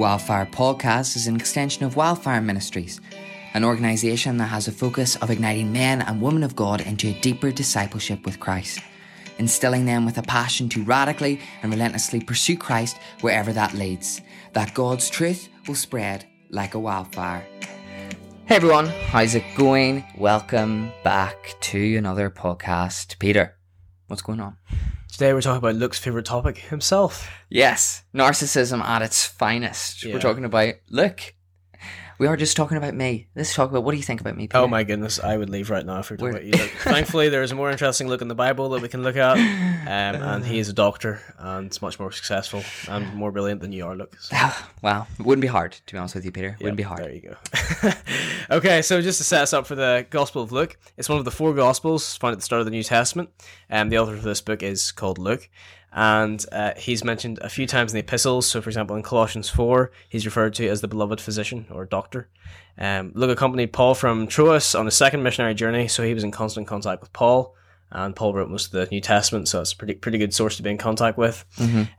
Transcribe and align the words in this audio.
Wildfire 0.00 0.46
Podcast 0.46 1.14
is 1.14 1.26
an 1.26 1.36
extension 1.36 1.84
of 1.84 1.94
Wildfire 1.94 2.40
Ministries, 2.40 3.02
an 3.52 3.64
organisation 3.64 4.38
that 4.38 4.46
has 4.46 4.66
a 4.66 4.72
focus 4.72 5.16
of 5.16 5.30
igniting 5.30 5.74
men 5.74 6.00
and 6.00 6.22
women 6.22 6.42
of 6.42 6.56
God 6.56 6.80
into 6.80 7.08
a 7.08 7.20
deeper 7.20 7.52
discipleship 7.52 8.24
with 8.24 8.40
Christ, 8.40 8.80
instilling 9.36 9.84
them 9.84 10.06
with 10.06 10.16
a 10.16 10.22
passion 10.22 10.70
to 10.70 10.84
radically 10.84 11.38
and 11.62 11.70
relentlessly 11.70 12.18
pursue 12.18 12.56
Christ 12.56 12.96
wherever 13.20 13.52
that 13.52 13.74
leads, 13.74 14.22
that 14.54 14.72
God's 14.72 15.10
truth 15.10 15.50
will 15.68 15.74
spread 15.74 16.24
like 16.48 16.72
a 16.72 16.78
wildfire. 16.78 17.46
Hey 18.46 18.56
everyone, 18.56 18.86
how's 18.86 19.34
it 19.34 19.44
going? 19.54 20.02
Welcome 20.16 20.92
back 21.04 21.56
to 21.60 21.96
another 21.96 22.30
podcast. 22.30 23.18
Peter, 23.18 23.54
what's 24.06 24.22
going 24.22 24.40
on? 24.40 24.56
Today 25.20 25.34
we're 25.34 25.42
talking 25.42 25.58
about 25.58 25.74
Luke's 25.74 25.98
favorite 25.98 26.24
topic, 26.24 26.56
himself. 26.56 27.30
Yes, 27.50 28.04
narcissism 28.14 28.82
at 28.82 29.02
its 29.02 29.26
finest. 29.26 30.02
Yeah. 30.02 30.14
We're 30.14 30.20
talking 30.20 30.46
about 30.46 30.76
Luke. 30.88 31.34
We 32.20 32.26
are 32.26 32.36
just 32.36 32.54
talking 32.54 32.76
about 32.76 32.94
me. 32.94 33.28
Let's 33.34 33.54
talk 33.54 33.70
about 33.70 33.82
what 33.82 33.92
do 33.92 33.96
you 33.96 34.02
think 34.02 34.20
about 34.20 34.36
me? 34.36 34.46
Peter? 34.46 34.58
Oh 34.58 34.68
my 34.68 34.84
goodness, 34.84 35.18
I 35.18 35.38
would 35.38 35.48
leave 35.48 35.70
right 35.70 35.86
now 35.86 36.00
if 36.00 36.10
we 36.10 36.16
were 36.16 36.32
talking 36.32 36.52
about 36.52 36.60
you. 36.60 36.68
Thankfully, 36.80 37.30
there 37.30 37.42
is 37.42 37.50
a 37.50 37.54
more 37.54 37.70
interesting 37.70 38.08
Luke 38.08 38.20
in 38.20 38.28
the 38.28 38.34
Bible 38.34 38.68
that 38.68 38.82
we 38.82 38.88
can 38.88 39.02
look 39.02 39.16
at, 39.16 39.38
um, 39.38 39.42
and 39.88 40.44
he 40.44 40.58
is 40.58 40.68
a 40.68 40.74
doctor 40.74 41.22
and 41.38 41.68
it's 41.68 41.80
much 41.80 41.98
more 41.98 42.12
successful 42.12 42.62
and 42.90 43.14
more 43.14 43.32
brilliant 43.32 43.62
than 43.62 43.72
you 43.72 43.86
are, 43.86 43.96
Luke. 43.96 44.14
So, 44.20 44.36
Wow, 44.82 45.06
it 45.18 45.24
wouldn't 45.24 45.40
be 45.40 45.48
hard 45.48 45.72
to 45.72 45.94
be 45.94 45.96
honest 45.96 46.14
with 46.14 46.26
you, 46.26 46.30
Peter. 46.30 46.58
Wouldn't 46.60 46.76
be 46.76 46.82
hard. 46.82 47.04
There 47.04 47.10
you 47.10 47.22
go. 47.22 47.90
okay, 48.50 48.82
so 48.82 49.00
just 49.00 49.16
to 49.16 49.24
set 49.24 49.40
us 49.40 49.54
up 49.54 49.66
for 49.66 49.74
the 49.74 50.06
Gospel 50.10 50.42
of 50.42 50.52
Luke, 50.52 50.76
it's 50.98 51.08
one 51.08 51.18
of 51.18 51.24
the 51.24 51.30
four 51.30 51.54
Gospels 51.54 52.18
found 52.18 52.32
at 52.32 52.38
the 52.38 52.44
start 52.44 52.60
of 52.60 52.66
the 52.66 52.70
New 52.70 52.82
Testament, 52.82 53.30
and 53.70 53.90
the 53.90 53.96
author 53.96 54.12
of 54.12 54.24
this 54.24 54.42
book 54.42 54.62
is 54.62 54.92
called 54.92 55.16
Luke. 55.16 55.48
And 55.92 56.44
uh, 56.52 56.72
he's 56.76 57.02
mentioned 57.02 57.38
a 57.42 57.48
few 57.48 57.66
times 57.66 57.92
in 57.92 57.96
the 57.96 58.00
epistles. 58.00 58.46
So, 58.46 58.60
for 58.60 58.70
example, 58.70 58.94
in 58.96 59.02
Colossians 59.02 59.48
4, 59.48 59.90
he's 60.08 60.24
referred 60.24 60.54
to 60.54 60.68
as 60.68 60.80
the 60.80 60.88
beloved 60.88 61.20
physician 61.20 61.66
or 61.70 61.84
doctor. 61.84 62.28
Um, 62.78 63.12
Luke 63.14 63.30
accompanied 63.30 63.72
Paul 63.72 63.94
from 63.94 64.26
Troas 64.26 64.74
on 64.74 64.86
his 64.86 64.94
second 64.94 65.22
missionary 65.22 65.54
journey, 65.54 65.88
so 65.88 66.02
he 66.02 66.14
was 66.14 66.24
in 66.24 66.30
constant 66.30 66.66
contact 66.66 67.00
with 67.02 67.12
Paul. 67.12 67.56
And 67.92 68.14
Paul 68.14 68.34
wrote 68.34 68.48
most 68.48 68.66
of 68.66 68.72
the 68.72 68.86
New 68.92 69.00
Testament, 69.00 69.48
so 69.48 69.60
it's 69.60 69.72
a 69.72 69.76
pretty 69.76 69.94
pretty 69.94 70.18
good 70.18 70.32
source 70.32 70.56
to 70.56 70.62
be 70.62 70.70
in 70.70 70.78
contact 70.78 71.18
with. 71.18 71.44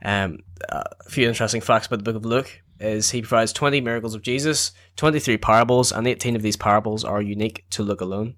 Um, 0.02 0.38
a 0.70 0.84
few 1.10 1.28
interesting 1.28 1.60
facts 1.60 1.86
about 1.86 1.98
the 1.98 2.02
book 2.04 2.16
of 2.16 2.24
Luke 2.24 2.62
is 2.80 3.10
he 3.10 3.20
provides 3.20 3.52
20 3.52 3.82
miracles 3.82 4.14
of 4.14 4.22
Jesus, 4.22 4.72
23 4.96 5.36
parables, 5.36 5.92
and 5.92 6.06
18 6.08 6.34
of 6.34 6.40
these 6.40 6.56
parables 6.56 7.04
are 7.04 7.20
unique 7.20 7.66
to 7.70 7.82
Luke 7.82 8.00
alone, 8.00 8.36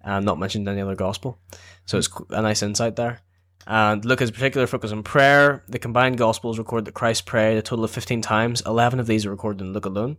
and 0.00 0.24
not 0.24 0.38
mentioned 0.38 0.66
in 0.66 0.72
any 0.72 0.82
other 0.82 0.94
gospel. 0.94 1.38
So 1.84 1.98
it's 1.98 2.08
a 2.30 2.40
nice 2.40 2.62
insight 2.62 2.96
there. 2.96 3.20
And 3.66 4.04
Luke 4.04 4.20
has 4.20 4.30
particular 4.30 4.66
focus 4.66 4.92
on 4.92 5.02
prayer. 5.02 5.64
The 5.68 5.78
combined 5.78 6.18
gospels 6.18 6.58
record 6.58 6.84
that 6.84 6.94
Christ 6.94 7.24
prayed 7.24 7.56
a 7.56 7.62
total 7.62 7.84
of 7.84 7.90
15 7.90 8.20
times. 8.20 8.62
11 8.66 9.00
of 9.00 9.06
these 9.06 9.24
are 9.24 9.30
recorded 9.30 9.62
in 9.62 9.72
Luke 9.72 9.86
alone. 9.86 10.18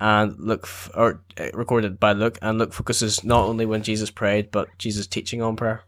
And 0.00 0.36
Luke, 0.38 0.62
f- 0.64 0.90
or 0.94 1.22
uh, 1.38 1.50
recorded 1.54 2.00
by 2.00 2.12
Luke, 2.12 2.38
and 2.42 2.58
Luke 2.58 2.72
focuses 2.72 3.22
not 3.22 3.44
only 3.44 3.66
when 3.66 3.84
Jesus 3.84 4.10
prayed, 4.10 4.50
but 4.50 4.68
Jesus' 4.78 5.06
teaching 5.06 5.40
on 5.40 5.54
prayer. 5.54 5.84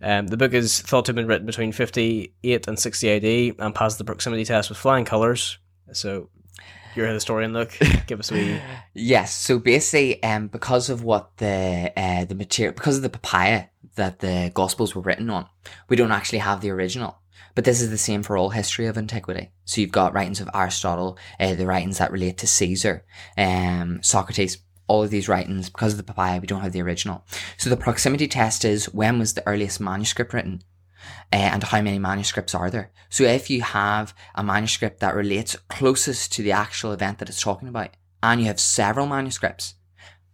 Um, 0.00 0.28
the 0.28 0.36
book 0.36 0.54
is 0.54 0.80
thought 0.80 1.04
to 1.06 1.10
have 1.10 1.16
been 1.16 1.26
written 1.26 1.46
between 1.46 1.72
58 1.72 2.68
and 2.68 2.78
60 2.78 3.10
AD 3.10 3.56
and 3.58 3.74
passed 3.74 3.98
the 3.98 4.04
proximity 4.04 4.44
test 4.44 4.70
with 4.70 4.78
flying 4.78 5.04
colours. 5.04 5.58
So, 5.92 6.30
you're 6.94 7.06
a 7.06 7.12
historian, 7.12 7.52
Luke. 7.52 7.76
Give 8.06 8.18
us 8.18 8.30
a 8.30 8.34
wee. 8.34 8.60
Yes. 8.94 9.34
So 9.34 9.58
basically, 9.58 10.22
um, 10.22 10.48
because 10.48 10.90
of 10.90 11.04
what 11.04 11.36
the 11.36 11.92
uh, 11.96 12.24
the 12.24 12.34
material, 12.34 12.74
because 12.74 12.96
of 12.96 13.02
the 13.02 13.10
papyri 13.10 13.68
that 13.98 14.18
the 14.18 14.50
Gospels 14.54 14.94
were 14.94 15.02
written 15.02 15.30
on, 15.30 15.46
we 15.88 15.96
don't 15.96 16.10
actually 16.10 16.40
have 16.40 16.60
the 16.60 16.70
original. 16.70 17.18
But 17.54 17.64
this 17.64 17.80
is 17.80 17.90
the 17.90 17.98
same 17.98 18.22
for 18.22 18.36
all 18.36 18.50
history 18.50 18.86
of 18.86 18.96
antiquity. 18.96 19.52
So 19.64 19.80
you've 19.80 19.92
got 19.92 20.14
writings 20.14 20.40
of 20.40 20.48
Aristotle, 20.54 21.18
uh, 21.38 21.54
the 21.54 21.66
writings 21.66 21.98
that 21.98 22.10
relate 22.10 22.38
to 22.38 22.46
Caesar, 22.46 23.04
um, 23.36 24.00
Socrates. 24.02 24.58
All 24.86 25.02
of 25.02 25.10
these 25.10 25.28
writings, 25.28 25.68
because 25.68 25.92
of 25.92 25.98
the 25.98 26.12
papyri, 26.12 26.40
we 26.40 26.46
don't 26.46 26.62
have 26.62 26.72
the 26.72 26.80
original. 26.80 27.26
So 27.58 27.68
the 27.68 27.76
proximity 27.76 28.26
test 28.26 28.64
is 28.64 28.86
when 28.94 29.18
was 29.18 29.34
the 29.34 29.46
earliest 29.46 29.80
manuscript 29.80 30.32
written? 30.32 30.62
uh, 31.32 31.36
and 31.36 31.62
how 31.62 31.80
many 31.80 31.98
manuscripts 31.98 32.54
are 32.54 32.70
there. 32.70 32.90
So 33.08 33.24
if 33.24 33.50
you 33.50 33.62
have 33.62 34.14
a 34.34 34.42
manuscript 34.42 35.00
that 35.00 35.14
relates 35.14 35.56
closest 35.68 36.32
to 36.34 36.42
the 36.42 36.52
actual 36.52 36.92
event 36.92 37.18
that 37.18 37.28
it's 37.28 37.40
talking 37.40 37.68
about, 37.68 37.90
and 38.22 38.40
you 38.40 38.46
have 38.46 38.60
several 38.60 39.06
manuscripts, 39.06 39.74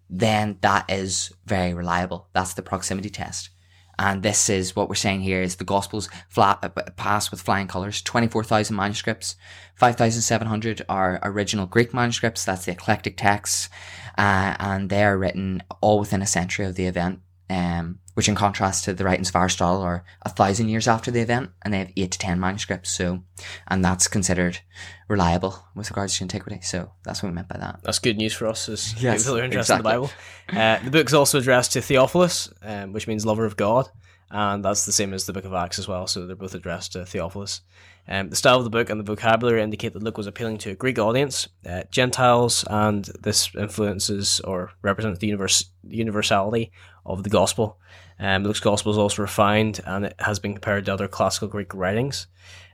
then 0.09 0.59
that 0.61 0.89
is 0.89 1.33
very 1.45 1.75
reliable. 1.75 2.29
That's 2.33 2.55
the 2.55 2.63
proximity 2.63 3.11
test. 3.11 3.51
And 3.99 4.23
this 4.23 4.49
is 4.49 4.75
what 4.75 4.89
we're 4.89 4.95
saying 4.95 5.21
here 5.21 5.43
is 5.43 5.57
the 5.57 5.65
Gospels 5.65 6.09
flat, 6.29 6.59
uh, 6.63 6.69
pass 6.97 7.31
with 7.31 7.41
flying 7.41 7.69
colours. 7.69 8.03
24,000 8.03 8.75
manuscripts. 8.75 9.37
5,700 9.77 10.85
are 10.89 11.21
original 11.23 11.67
Greek 11.67 11.95
manuscripts. 11.95 12.45
That's 12.45 12.65
the 12.65 12.73
eclectic 12.73 13.17
texts. 13.17 13.69
Uh, 14.17 14.55
and 14.59 14.91
they 14.91 15.05
are 15.05 15.19
written 15.19 15.63
all 15.81 15.99
within 15.99 16.23
a 16.23 16.27
century 16.27 16.67
of 16.67 16.75
the 16.75 16.87
event. 16.87 17.21
Um, 17.51 17.99
which 18.15 18.29
in 18.29 18.35
contrast 18.35 18.85
to 18.85 18.95
the 18.95 19.05
writings 19.05 19.29
of 19.29 19.37
Aristotle 19.37 19.83
are 19.83 20.05
a 20.23 20.31
thousand 20.31 20.69
years 20.69 20.89
after 20.89 21.11
the 21.11 21.21
event, 21.21 21.51
and 21.63 21.75
they 21.75 21.79
have 21.79 21.93
eight 21.97 22.13
to 22.13 22.19
ten 22.19 22.41
manuscripts. 22.41 22.91
So, 22.91 23.23
and 23.69 23.85
that's 23.85 24.09
considered 24.09 24.61
reliable 25.09 25.65
with 25.75 25.91
regards 25.91 26.17
to 26.17 26.25
antiquity. 26.25 26.61
So 26.63 26.93
that's 27.05 27.23
what 27.23 27.29
we 27.29 27.35
meant 27.35 27.49
by 27.49 27.59
that. 27.59 27.81
That's 27.83 27.99
good 27.99 28.17
news 28.17 28.33
for 28.33 28.47
us 28.47 28.69
as 28.69 29.01
Yes, 29.03 29.23
people 29.23 29.35
who 29.35 29.41
are 29.41 29.45
interested 29.45 29.75
exactly. 29.75 29.95
in 29.95 30.01
the 30.01 30.09
Bible. 30.09 30.61
Uh, 30.61 30.85
the 30.85 30.91
book's 30.91 31.13
also 31.13 31.39
addressed 31.39 31.73
to 31.73 31.81
Theophilus, 31.83 32.51
um, 32.63 32.93
which 32.93 33.07
means 33.07 33.27
lover 33.27 33.45
of 33.45 33.57
God, 33.57 33.89
and 34.31 34.65
that's 34.65 34.87
the 34.87 34.93
same 34.93 35.13
as 35.13 35.27
the 35.27 35.33
book 35.33 35.45
of 35.45 35.53
Acts 35.53 35.79
as 35.79 35.89
well. 35.89 36.07
So 36.07 36.27
they're 36.27 36.37
both 36.37 36.55
addressed 36.55 36.93
to 36.93 37.05
Theophilus. 37.05 37.61
Um, 38.07 38.29
the 38.29 38.37
style 38.37 38.59
of 38.59 38.65
the 38.65 38.71
book 38.71 38.91
and 38.91 39.01
the 39.01 39.05
vocabulary 39.05 39.63
indicate 39.63 39.95
that 39.95 40.03
Luke 40.03 40.19
was 40.19 40.27
appealing 40.27 40.59
to 40.59 40.71
a 40.71 40.75
Greek 40.75 40.99
audience, 40.99 41.49
uh, 41.69 41.85
Gentiles, 41.91 42.65
and 42.69 43.05
this 43.21 43.51
influences 43.55 44.41
or 44.41 44.73
represents 44.83 45.21
the 45.21 45.27
universe, 45.27 45.71
universality 45.89 46.71
of 47.07 47.23
the 47.23 47.31
gospel. 47.31 47.79
Um, 48.19 48.45
Luke's 48.45 48.61
gospel 48.61 48.93
is 48.93 48.99
also 48.99 49.23
refined, 49.23 49.81
and 49.87 50.05
it 50.05 50.15
has 50.19 50.39
been 50.39 50.53
compared 50.53 50.85
to 50.87 50.93
other 50.93 51.09
classical 51.09 51.49
Greek 51.49 51.75
writings. 51.75 52.27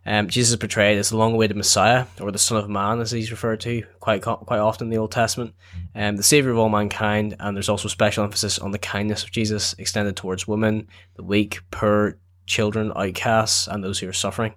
Um, 0.05 0.29
Jesus 0.29 0.51
is 0.51 0.57
portrayed 0.57 0.99
as 0.99 1.11
the 1.11 1.17
long-awaited 1.17 1.57
Messiah, 1.57 2.07
or 2.21 2.31
the 2.31 2.39
Son 2.39 2.59
of 2.59 2.69
Man, 2.69 3.01
as 3.01 3.11
he's 3.11 3.31
referred 3.31 3.61
to 3.61 3.85
quite 4.01 4.23
quite 4.23 4.59
often 4.59 4.87
in 4.87 4.91
the 4.91 4.99
Old 4.99 5.13
Testament, 5.13 5.55
um, 5.95 6.17
the 6.17 6.23
Savior 6.23 6.51
of 6.51 6.59
all 6.59 6.69
mankind. 6.69 7.37
And 7.39 7.57
there's 7.57 7.69
also 7.69 7.89
special 7.89 8.25
emphasis 8.25 8.59
on 8.59 8.71
the 8.71 8.79
kindness 8.79 9.23
of 9.23 9.31
Jesus 9.31 9.75
extended 9.79 10.17
towards 10.17 10.49
women, 10.49 10.89
the 11.17 11.23
weak, 11.23 11.61
poor, 11.71 12.19
children, 12.51 12.93
outcasts, 12.95 13.67
and 13.67 13.83
those 13.83 13.99
who 13.99 14.09
are 14.09 14.13
suffering. 14.13 14.55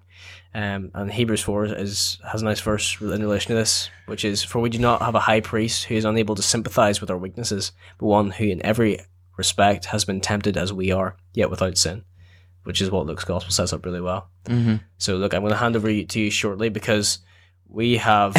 Um, 0.52 0.90
and 0.94 1.12
Hebrews 1.12 1.42
four 1.42 1.64
is 1.64 2.18
has 2.30 2.42
a 2.42 2.44
nice 2.44 2.60
verse 2.60 3.00
in 3.00 3.08
relation 3.08 3.48
to 3.48 3.54
this, 3.54 3.88
which 4.06 4.24
is, 4.24 4.42
"For 4.42 4.60
we 4.60 4.70
do 4.70 4.78
not 4.78 5.02
have 5.02 5.14
a 5.14 5.20
high 5.20 5.40
priest 5.40 5.84
who 5.84 5.94
is 5.94 6.04
unable 6.04 6.34
to 6.34 6.42
sympathize 6.42 7.00
with 7.00 7.10
our 7.10 7.18
weaknesses, 7.18 7.72
but 7.98 8.06
one 8.06 8.30
who, 8.32 8.44
in 8.44 8.64
every 8.64 9.00
respect, 9.36 9.86
has 9.86 10.04
been 10.04 10.20
tempted 10.20 10.56
as 10.56 10.72
we 10.72 10.92
are, 10.92 11.16
yet 11.32 11.50
without 11.50 11.78
sin." 11.78 12.04
Which 12.64 12.80
is 12.80 12.90
what 12.90 13.06
Luke's 13.06 13.24
gospel 13.24 13.52
sets 13.52 13.72
up 13.72 13.84
really 13.84 14.00
well. 14.00 14.28
Mm-hmm. 14.46 14.76
So 14.96 15.16
look, 15.16 15.34
I'm 15.34 15.42
going 15.42 15.52
to 15.52 15.58
hand 15.58 15.76
over 15.76 15.88
to 15.88 16.20
you 16.20 16.30
shortly 16.30 16.70
because 16.70 17.18
we 17.68 17.98
have 17.98 18.34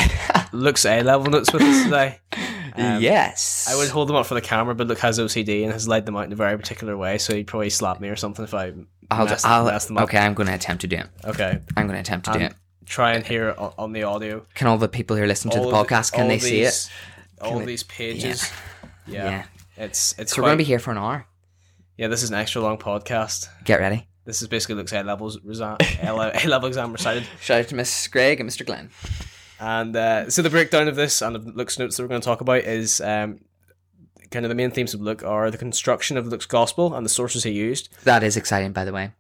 Luke's 0.51 0.85
A 0.85 1.03
level 1.03 1.29
notes 1.29 1.53
with 1.53 1.61
us 1.61 1.83
today. 1.83 2.19
Um, 2.77 3.01
yes, 3.01 3.67
I 3.69 3.75
would 3.77 3.87
hold 3.87 4.09
them 4.09 4.17
up 4.17 4.25
for 4.25 4.33
the 4.33 4.41
camera, 4.41 4.75
but 4.75 4.87
Luke 4.87 4.99
has 4.99 5.17
OCD 5.17 5.63
and 5.63 5.71
has 5.71 5.87
laid 5.87 6.05
them 6.05 6.17
out 6.17 6.25
in 6.25 6.33
a 6.33 6.35
very 6.35 6.57
particular 6.57 6.97
way, 6.97 7.17
so 7.17 7.33
he'd 7.33 7.47
probably 7.47 7.69
slap 7.69 8.01
me 8.01 8.09
or 8.09 8.17
something 8.17 8.43
if 8.43 8.53
I 8.53 8.73
I'll, 9.11 9.25
mess, 9.25 9.45
I'll, 9.45 9.65
mess 9.65 9.85
them 9.85 9.97
up. 9.97 10.03
okay. 10.05 10.17
I'm 10.17 10.33
going 10.33 10.47
to 10.47 10.53
attempt 10.53 10.81
to 10.81 10.87
do 10.87 10.97
it. 10.97 11.07
Okay. 11.25 11.59
I'm 11.77 11.87
going 11.87 11.95
to 11.95 11.99
attempt 12.01 12.25
to 12.27 12.31
do 12.33 12.39
Um, 12.39 12.45
it. 12.45 12.53
Try 12.85 13.13
and 13.13 13.25
hear 13.25 13.49
it 13.49 13.57
on, 13.57 13.93
the 13.93 14.03
audio. 14.03 14.45
Can 14.53 14.67
all 14.67 14.77
the 14.77 14.87
people 14.87 15.15
here 15.15 15.25
are 15.25 15.27
listening 15.27 15.53
to 15.55 15.59
the 15.61 15.67
of 15.69 15.73
podcast 15.87 16.11
can 16.13 16.27
they 16.27 16.35
of 16.35 16.41
see 16.43 16.61
it? 16.61 16.65
these- 16.65 16.89
All 17.41 17.57
we- 17.59 17.65
these 17.65 17.83
pages. 17.83 18.51
Yeah. 19.07 19.23
Yeah. 19.29 19.45
It's 19.77 20.15
it's 20.17 20.33
So 20.33 20.41
we're 20.41 20.47
going 20.49 20.57
to 20.57 20.63
be 20.63 20.67
here 20.67 20.79
for 20.79 20.91
an 20.91 20.97
hour. 20.97 21.25
yeah. 21.97 22.07
This 22.07 22.23
is 22.23 22.29
an 22.29 22.35
extra 22.37 22.61
long 22.61 22.77
podcast. 22.77 23.47
Get 23.63 23.79
ready. 23.79 24.07
This 24.25 24.41
is 24.41 24.47
basically 24.47 24.75
Luke's 24.75 24.93
A 24.93 25.03
levels 25.03 25.37
resi- 25.41 25.77
A 26.03 26.47
level 26.47 26.67
exam 26.67 26.91
recited. 26.91 27.25
Shout 27.41 27.59
out 27.61 27.67
to 27.69 27.75
Miss 27.75 28.07
Greg 28.07 28.39
and 28.39 28.49
Mr. 28.49 28.65
Glenn. 28.65 28.89
And 29.59 29.95
uh, 29.95 30.29
so 30.29 30.41
the 30.41 30.49
breakdown 30.49 30.87
of 30.87 30.95
this 30.95 31.21
and 31.21 31.35
of 31.35 31.45
Luke's 31.55 31.77
notes 31.79 31.97
that 31.97 32.03
we're 32.03 32.09
going 32.09 32.21
to 32.21 32.25
talk 32.25 32.41
about 32.41 32.63
is 32.63 33.01
um, 33.01 33.39
kind 34.31 34.45
of 34.45 34.49
the 34.49 34.55
main 34.55 34.71
themes 34.71 34.93
of 34.93 35.01
Luke 35.01 35.23
are 35.23 35.51
the 35.51 35.57
construction 35.57 36.17
of 36.17 36.27
Luke's 36.27 36.45
gospel 36.45 36.93
and 36.93 37.05
the 37.05 37.09
sources 37.09 37.43
he 37.43 37.51
used. 37.51 37.89
That 38.03 38.23
is 38.23 38.37
exciting, 38.37 38.71
by 38.71 38.85
the 38.85 38.93
way. 38.93 39.11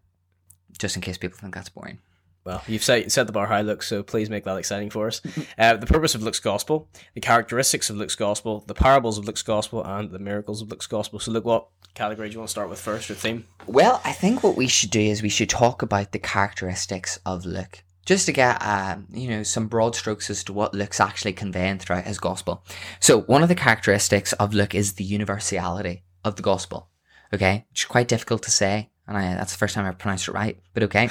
Just 0.77 0.95
in 0.95 1.01
case 1.01 1.17
people 1.17 1.37
think 1.37 1.55
that's 1.55 1.69
boring. 1.69 1.99
Well, 2.45 2.61
you've 2.67 2.83
set, 2.83 3.11
set 3.11 3.25
the 3.25 3.33
bar 3.33 3.47
high, 3.47 3.61
Luke, 3.61 3.81
so 3.81 4.03
please 4.03 4.29
make 4.29 4.43
that 4.43 4.57
exciting 4.57 4.91
for 4.91 5.07
us. 5.07 5.21
Uh, 5.57 5.77
the 5.77 5.85
purpose 5.85 6.13
of 6.15 6.21
Luke's 6.21 6.39
gospel, 6.39 6.89
the 7.13 7.21
characteristics 7.21 7.89
of 7.89 7.95
Luke's 7.95 8.15
gospel, 8.15 8.63
the 8.67 8.73
parables 8.73 9.17
of 9.17 9.25
Luke's 9.25 9.41
gospel, 9.41 9.83
and 9.85 10.11
the 10.11 10.19
miracles 10.19 10.61
of 10.61 10.69
Luke's 10.69 10.85
gospel. 10.85 11.17
So, 11.17 11.31
Luke, 11.31 11.45
what 11.45 11.67
category 11.93 12.27
do 12.27 12.33
you 12.33 12.39
want 12.39 12.49
to 12.49 12.51
start 12.51 12.69
with 12.69 12.79
first, 12.79 13.09
or 13.09 13.13
theme? 13.13 13.45
Well, 13.65 14.01
I 14.03 14.11
think 14.11 14.43
what 14.43 14.57
we 14.57 14.67
should 14.67 14.91
do 14.91 14.99
is 14.99 15.21
we 15.23 15.29
should 15.29 15.49
talk 15.49 15.81
about 15.81 16.11
the 16.11 16.19
characteristics 16.19 17.19
of 17.25 17.45
Luke, 17.45 17.83
just 18.05 18.27
to 18.27 18.31
get 18.31 18.61
um, 18.61 19.07
you 19.11 19.27
know 19.27 19.43
some 19.43 19.67
broad 19.67 19.95
strokes 19.95 20.29
as 20.29 20.43
to 20.45 20.53
what 20.53 20.73
Luke's 20.73 20.99
actually 20.99 21.33
conveying 21.33 21.79
throughout 21.79 22.05
his 22.05 22.19
gospel. 22.19 22.63
So, 22.99 23.21
one 23.21 23.43
of 23.43 23.49
the 23.49 23.55
characteristics 23.55 24.33
of 24.33 24.53
Luke 24.53 24.75
is 24.75 24.93
the 24.93 25.03
universality 25.03 26.03
of 26.23 26.35
the 26.35 26.43
gospel. 26.43 26.89
Okay, 27.33 27.65
which 27.71 27.81
is 27.81 27.85
quite 27.85 28.07
difficult 28.07 28.43
to 28.43 28.51
say. 28.51 28.91
and 29.07 29.17
I, 29.17 29.33
that's 29.33 29.51
the 29.51 29.57
first 29.57 29.73
time 29.73 29.85
I've 29.85 29.97
pronounced 29.97 30.27
it 30.27 30.31
right, 30.31 30.59
but 30.73 30.83
okay. 30.83 31.09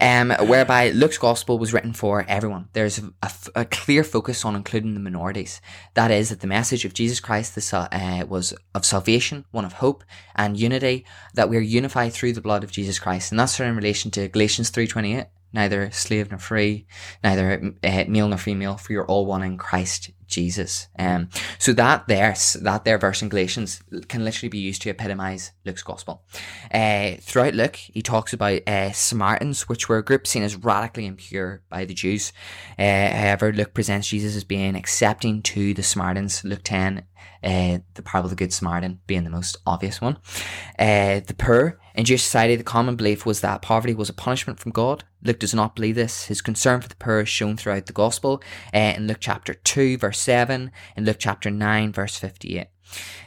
Um, 0.00 0.30
whereby 0.48 0.90
Luke's 0.90 1.18
gospel 1.18 1.58
was 1.58 1.72
written 1.72 1.92
for 1.92 2.24
everyone. 2.26 2.68
There's 2.72 3.00
a, 3.54 3.64
clear 3.66 4.02
focus 4.02 4.44
on 4.44 4.56
including 4.56 4.94
the 4.94 5.00
minorities. 5.00 5.60
That 5.94 6.10
is, 6.10 6.30
that 6.30 6.40
the 6.40 6.46
message 6.46 6.84
of 6.84 6.94
Jesus 6.94 7.20
Christ 7.20 7.54
the, 7.54 7.88
uh, 7.92 8.24
was 8.26 8.54
of 8.74 8.84
salvation, 8.86 9.44
one 9.50 9.66
of 9.66 9.74
hope 9.74 10.02
and 10.34 10.58
unity, 10.58 11.04
that 11.34 11.50
we 11.50 11.58
are 11.58 11.60
unified 11.60 12.14
through 12.14 12.32
the 12.32 12.40
blood 12.40 12.64
of 12.64 12.72
Jesus 12.72 12.98
Christ. 12.98 13.30
And 13.30 13.38
that's 13.38 13.60
in 13.60 13.76
relation 13.76 14.10
to 14.12 14.28
Galatians 14.28 14.70
3.28 14.70 15.26
neither 15.52 15.90
slave 15.90 16.30
nor 16.30 16.38
free, 16.38 16.86
neither 17.22 17.74
uh, 17.82 18.04
male 18.08 18.28
nor 18.28 18.38
female, 18.38 18.76
for 18.76 18.92
you're 18.92 19.06
all 19.06 19.26
one 19.26 19.42
in 19.42 19.58
Christ 19.58 20.10
Jesus. 20.26 20.88
Um, 20.98 21.28
so 21.58 21.72
that 21.74 22.08
there, 22.08 22.34
that 22.62 22.84
there 22.84 22.98
verse 22.98 23.22
in 23.22 23.28
Galatians 23.28 23.82
can 24.08 24.24
literally 24.24 24.48
be 24.48 24.58
used 24.58 24.82
to 24.82 24.90
epitomize 24.90 25.52
Luke's 25.64 25.82
gospel. 25.82 26.24
Uh, 26.72 27.12
throughout 27.20 27.54
Luke, 27.54 27.76
he 27.76 28.02
talks 28.02 28.32
about 28.32 28.66
uh, 28.66 28.92
Samaritans, 28.92 29.68
which 29.68 29.88
were 29.88 29.98
a 29.98 30.04
group 30.04 30.26
seen 30.26 30.42
as 30.42 30.56
radically 30.56 31.06
impure 31.06 31.62
by 31.68 31.84
the 31.84 31.94
Jews. 31.94 32.32
Uh, 32.78 33.08
however, 33.10 33.52
Luke 33.52 33.74
presents 33.74 34.08
Jesus 34.08 34.36
as 34.36 34.44
being 34.44 34.74
accepting 34.74 35.42
to 35.42 35.74
the 35.74 35.82
Samaritans. 35.82 36.44
Luke 36.44 36.62
10 36.64 37.04
uh, 37.44 37.78
the 37.94 38.02
parable 38.02 38.26
of 38.26 38.30
the 38.30 38.36
Good 38.36 38.52
Samaritan 38.52 39.00
being 39.06 39.24
the 39.24 39.30
most 39.30 39.56
obvious 39.66 40.00
one. 40.00 40.18
Uh, 40.78 41.20
the 41.26 41.34
poor. 41.36 41.78
In 41.94 42.04
Jewish 42.04 42.22
society, 42.22 42.56
the 42.56 42.64
common 42.64 42.96
belief 42.96 43.26
was 43.26 43.40
that 43.40 43.62
poverty 43.62 43.94
was 43.94 44.08
a 44.08 44.14
punishment 44.14 44.58
from 44.58 44.72
God. 44.72 45.04
Luke 45.22 45.38
does 45.38 45.54
not 45.54 45.76
believe 45.76 45.94
this. 45.94 46.26
His 46.26 46.40
concern 46.40 46.80
for 46.80 46.88
the 46.88 46.96
poor 46.96 47.20
is 47.20 47.28
shown 47.28 47.56
throughout 47.56 47.86
the 47.86 47.92
Gospel 47.92 48.42
uh, 48.74 48.94
in 48.96 49.06
Luke 49.06 49.18
chapter 49.20 49.54
2, 49.54 49.98
verse 49.98 50.18
7, 50.18 50.70
in 50.96 51.04
Luke 51.04 51.16
chapter 51.18 51.50
9, 51.50 51.92
verse 51.92 52.16
58. 52.16 52.66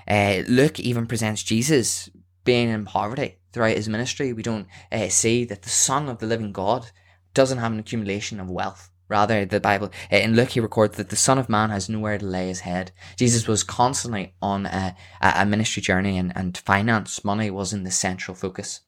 Uh, 0.07 0.43
Luke 0.47 0.79
even 0.79 1.05
presents 1.07 1.43
Jesus 1.43 2.09
being 2.43 2.69
in 2.69 2.85
poverty 2.85 3.37
throughout 3.51 3.77
his 3.77 3.89
ministry. 3.89 4.33
We 4.33 4.43
don't 4.43 4.67
uh, 4.91 5.09
see 5.09 5.45
that 5.45 5.61
the 5.61 5.69
Son 5.69 6.09
of 6.09 6.19
the 6.19 6.27
living 6.27 6.51
God 6.51 6.91
doesn't 7.33 7.57
have 7.57 7.71
an 7.71 7.79
accumulation 7.79 8.39
of 8.39 8.49
wealth. 8.49 8.89
Rather, 9.07 9.45
the 9.45 9.59
Bible, 9.59 9.91
uh, 10.11 10.17
in 10.17 10.35
Luke, 10.35 10.49
he 10.49 10.59
records 10.59 10.97
that 10.97 11.09
the 11.09 11.15
Son 11.15 11.37
of 11.37 11.49
Man 11.49 11.69
has 11.69 11.89
nowhere 11.89 12.17
to 12.17 12.25
lay 12.25 12.47
his 12.47 12.61
head. 12.61 12.91
Jesus 13.17 13.47
was 13.47 13.63
constantly 13.63 14.33
on 14.41 14.65
a, 14.65 14.95
a 15.21 15.45
ministry 15.45 15.81
journey 15.81 16.17
and, 16.17 16.31
and 16.35 16.57
finance, 16.57 17.23
money 17.23 17.49
wasn't 17.51 17.83
the 17.83 17.91
central 17.91 18.35
focus. 18.35 18.81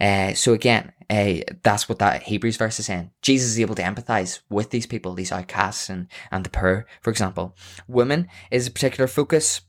Uh, 0.00 0.32
so 0.34 0.52
again, 0.52 0.92
uh, 1.08 1.34
that's 1.62 1.88
what 1.88 1.98
that 1.98 2.22
Hebrews 2.22 2.56
verse 2.56 2.78
is 2.78 2.86
saying. 2.86 3.10
Jesus 3.20 3.50
is 3.50 3.60
able 3.60 3.74
to 3.74 3.82
empathize 3.82 4.40
with 4.48 4.70
these 4.70 4.86
people, 4.86 5.14
these 5.14 5.32
outcasts 5.32 5.88
and, 5.88 6.06
and 6.30 6.44
the 6.44 6.50
poor, 6.50 6.86
for 7.02 7.10
example. 7.10 7.56
Women 7.88 8.28
is 8.50 8.66
a 8.66 8.70
particular 8.70 9.08
focus 9.08 9.62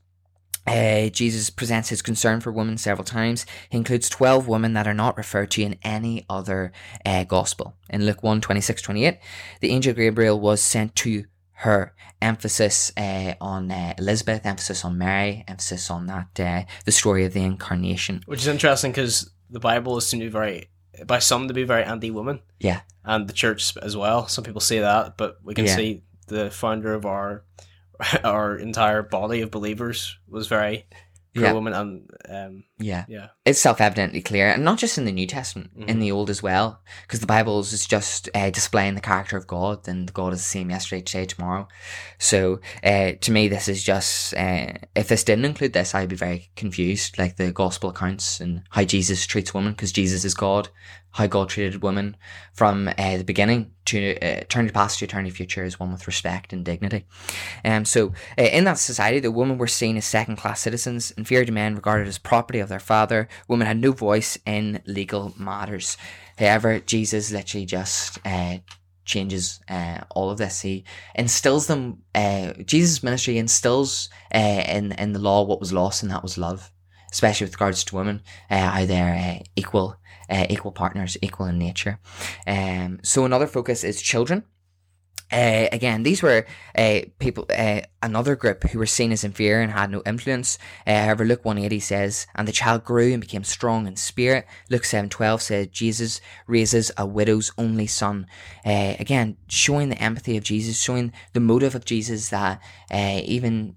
uh, 0.66 1.08
Jesus 1.08 1.50
presents 1.50 1.88
his 1.88 2.02
concern 2.02 2.40
for 2.40 2.52
women 2.52 2.78
several 2.78 3.04
times. 3.04 3.46
He 3.68 3.78
includes 3.78 4.08
12 4.08 4.46
women 4.46 4.74
that 4.74 4.86
are 4.86 4.94
not 4.94 5.16
referred 5.16 5.50
to 5.52 5.62
in 5.62 5.78
any 5.82 6.24
other 6.28 6.72
uh, 7.04 7.24
gospel. 7.24 7.74
In 7.90 8.06
Luke 8.06 8.22
1 8.22 8.40
26 8.40 8.82
28, 8.82 9.18
the 9.60 9.70
angel 9.70 9.94
Gabriel 9.94 10.38
was 10.38 10.62
sent 10.62 10.94
to 10.96 11.24
her. 11.62 11.94
Emphasis 12.20 12.92
uh, 12.96 13.34
on 13.40 13.72
uh, 13.72 13.94
Elizabeth, 13.98 14.46
emphasis 14.46 14.84
on 14.84 14.96
Mary, 14.96 15.44
emphasis 15.48 15.90
on 15.90 16.06
that, 16.06 16.38
uh, 16.38 16.62
the 16.84 16.92
story 16.92 17.24
of 17.24 17.32
the 17.32 17.42
incarnation. 17.42 18.22
Which 18.26 18.40
is 18.40 18.46
interesting 18.46 18.92
because 18.92 19.32
the 19.50 19.58
Bible 19.58 19.96
is 19.98 20.08
to 20.10 20.16
be 20.16 20.28
very, 20.28 20.70
by 21.04 21.18
some, 21.18 21.48
to 21.48 21.54
be 21.54 21.64
very 21.64 21.82
anti 21.82 22.12
woman. 22.12 22.40
Yeah. 22.60 22.82
And 23.04 23.28
the 23.28 23.32
church 23.32 23.76
as 23.82 23.96
well. 23.96 24.28
Some 24.28 24.44
people 24.44 24.60
say 24.60 24.78
that, 24.78 25.16
but 25.16 25.38
we 25.42 25.54
can 25.54 25.66
yeah. 25.66 25.74
see 25.74 26.02
the 26.28 26.50
founder 26.50 26.94
of 26.94 27.04
our 27.04 27.44
our 28.24 28.56
entire 28.56 29.02
body 29.02 29.40
of 29.40 29.50
believers 29.50 30.18
was 30.28 30.46
very 30.46 30.86
pro 31.34 31.44
yeah. 31.44 31.52
woman 31.52 31.72
and 31.72 32.10
um, 32.28 32.64
yeah 32.78 33.04
yeah 33.08 33.28
it's 33.46 33.58
self-evidently 33.58 34.20
clear 34.20 34.50
and 34.50 34.64
not 34.64 34.78
just 34.78 34.98
in 34.98 35.06
the 35.06 35.12
new 35.12 35.26
testament 35.26 35.70
mm-hmm. 35.74 35.88
in 35.88 35.98
the 35.98 36.12
old 36.12 36.28
as 36.28 36.42
well 36.42 36.82
because 37.06 37.20
the 37.20 37.26
bible 37.26 37.58
is 37.60 37.86
just 37.86 38.28
uh, 38.34 38.50
displaying 38.50 38.94
the 38.94 39.00
character 39.00 39.36
of 39.36 39.46
god 39.46 39.86
and 39.88 40.08
the 40.08 40.12
god 40.12 40.32
is 40.32 40.40
the 40.40 40.44
same 40.44 40.68
yesterday 40.68 41.00
today 41.00 41.24
tomorrow 41.24 41.66
so 42.18 42.60
uh, 42.84 43.12
to 43.20 43.32
me 43.32 43.48
this 43.48 43.66
is 43.66 43.82
just 43.82 44.34
uh, 44.34 44.72
if 44.94 45.08
this 45.08 45.24
didn't 45.24 45.46
include 45.46 45.72
this 45.72 45.94
i'd 45.94 46.08
be 46.08 46.16
very 46.16 46.50
confused 46.54 47.18
like 47.18 47.36
the 47.36 47.50
gospel 47.50 47.90
accounts 47.90 48.40
and 48.40 48.62
how 48.70 48.84
jesus 48.84 49.24
treats 49.24 49.54
women 49.54 49.72
because 49.72 49.92
jesus 49.92 50.24
is 50.24 50.34
god 50.34 50.68
how 51.12 51.26
God 51.26 51.48
treated 51.48 51.82
women 51.82 52.16
from 52.54 52.88
uh, 52.88 53.16
the 53.18 53.24
beginning 53.24 53.72
to 53.84 54.16
uh, 54.16 54.40
eternity 54.40 54.72
past 54.72 54.98
to 54.98 55.04
eternity 55.04 55.30
future 55.30 55.64
is 55.64 55.78
one 55.78 55.92
with 55.92 56.06
respect 56.06 56.52
and 56.52 56.64
dignity. 56.64 57.04
Um, 57.64 57.84
so 57.84 58.12
uh, 58.38 58.42
in 58.42 58.64
that 58.64 58.78
society, 58.78 59.20
the 59.20 59.30
women 59.30 59.58
were 59.58 59.66
seen 59.66 59.96
as 59.96 60.06
second 60.06 60.36
class 60.36 60.60
citizens, 60.60 61.10
inferior 61.12 61.44
to 61.44 61.52
men, 61.52 61.74
regarded 61.74 62.08
as 62.08 62.18
property 62.18 62.60
of 62.60 62.68
their 62.68 62.80
father. 62.80 63.28
Women 63.46 63.66
had 63.66 63.78
no 63.78 63.92
voice 63.92 64.38
in 64.46 64.82
legal 64.86 65.34
matters. 65.38 65.96
However, 66.38 66.80
Jesus 66.80 67.30
literally 67.30 67.66
just 67.66 68.18
uh, 68.24 68.58
changes 69.04 69.60
uh, 69.68 70.00
all 70.10 70.30
of 70.30 70.38
this. 70.38 70.62
He 70.62 70.84
instills 71.14 71.66
them. 71.66 72.02
Uh, 72.14 72.52
Jesus' 72.64 73.02
ministry 73.02 73.36
instills 73.38 74.08
uh, 74.34 74.64
in 74.66 74.92
in 74.92 75.12
the 75.12 75.18
law 75.18 75.42
what 75.44 75.60
was 75.60 75.72
lost, 75.72 76.02
and 76.02 76.10
that 76.10 76.22
was 76.22 76.38
love, 76.38 76.72
especially 77.10 77.46
with 77.46 77.54
regards 77.54 77.84
to 77.84 77.96
women. 77.96 78.22
Uh, 78.50 78.70
how 78.70 78.86
they're 78.86 79.40
uh, 79.40 79.44
equal 79.56 79.96
uh, 80.32 80.46
equal 80.48 80.72
partners, 80.72 81.16
equal 81.22 81.46
in 81.46 81.58
nature. 81.58 82.00
Um, 82.46 82.98
so 83.02 83.24
another 83.24 83.46
focus 83.46 83.84
is 83.84 84.00
children. 84.00 84.44
Uh, 85.32 85.66
again, 85.72 86.02
these 86.02 86.22
were 86.22 86.44
uh, 86.76 87.00
people, 87.18 87.46
uh, 87.56 87.80
another 88.02 88.36
group 88.36 88.64
who 88.64 88.78
were 88.78 88.86
seen 88.86 89.12
as 89.12 89.24
inferior 89.24 89.62
and 89.62 89.72
had 89.72 89.90
no 89.90 90.02
influence. 90.04 90.58
Uh, 90.86 91.04
however, 91.04 91.24
Luke 91.24 91.44
180 91.44 91.80
says, 91.80 92.26
and 92.34 92.46
the 92.46 92.52
child 92.52 92.84
grew 92.84 93.12
and 93.12 93.20
became 93.22 93.42
strong 93.42 93.86
in 93.86 93.96
spirit. 93.96 94.46
Luke 94.68 94.82
7.12 94.82 95.40
says, 95.40 95.66
Jesus 95.68 96.20
raises 96.46 96.92
a 96.98 97.06
widow's 97.06 97.50
only 97.56 97.86
son. 97.86 98.26
Uh, 98.64 98.94
again, 98.98 99.38
showing 99.48 99.88
the 99.88 100.02
empathy 100.02 100.36
of 100.36 100.44
Jesus, 100.44 100.78
showing 100.78 101.12
the 101.32 101.40
motive 101.40 101.74
of 101.74 101.86
Jesus 101.86 102.28
that 102.28 102.60
uh, 102.92 103.20
even 103.24 103.76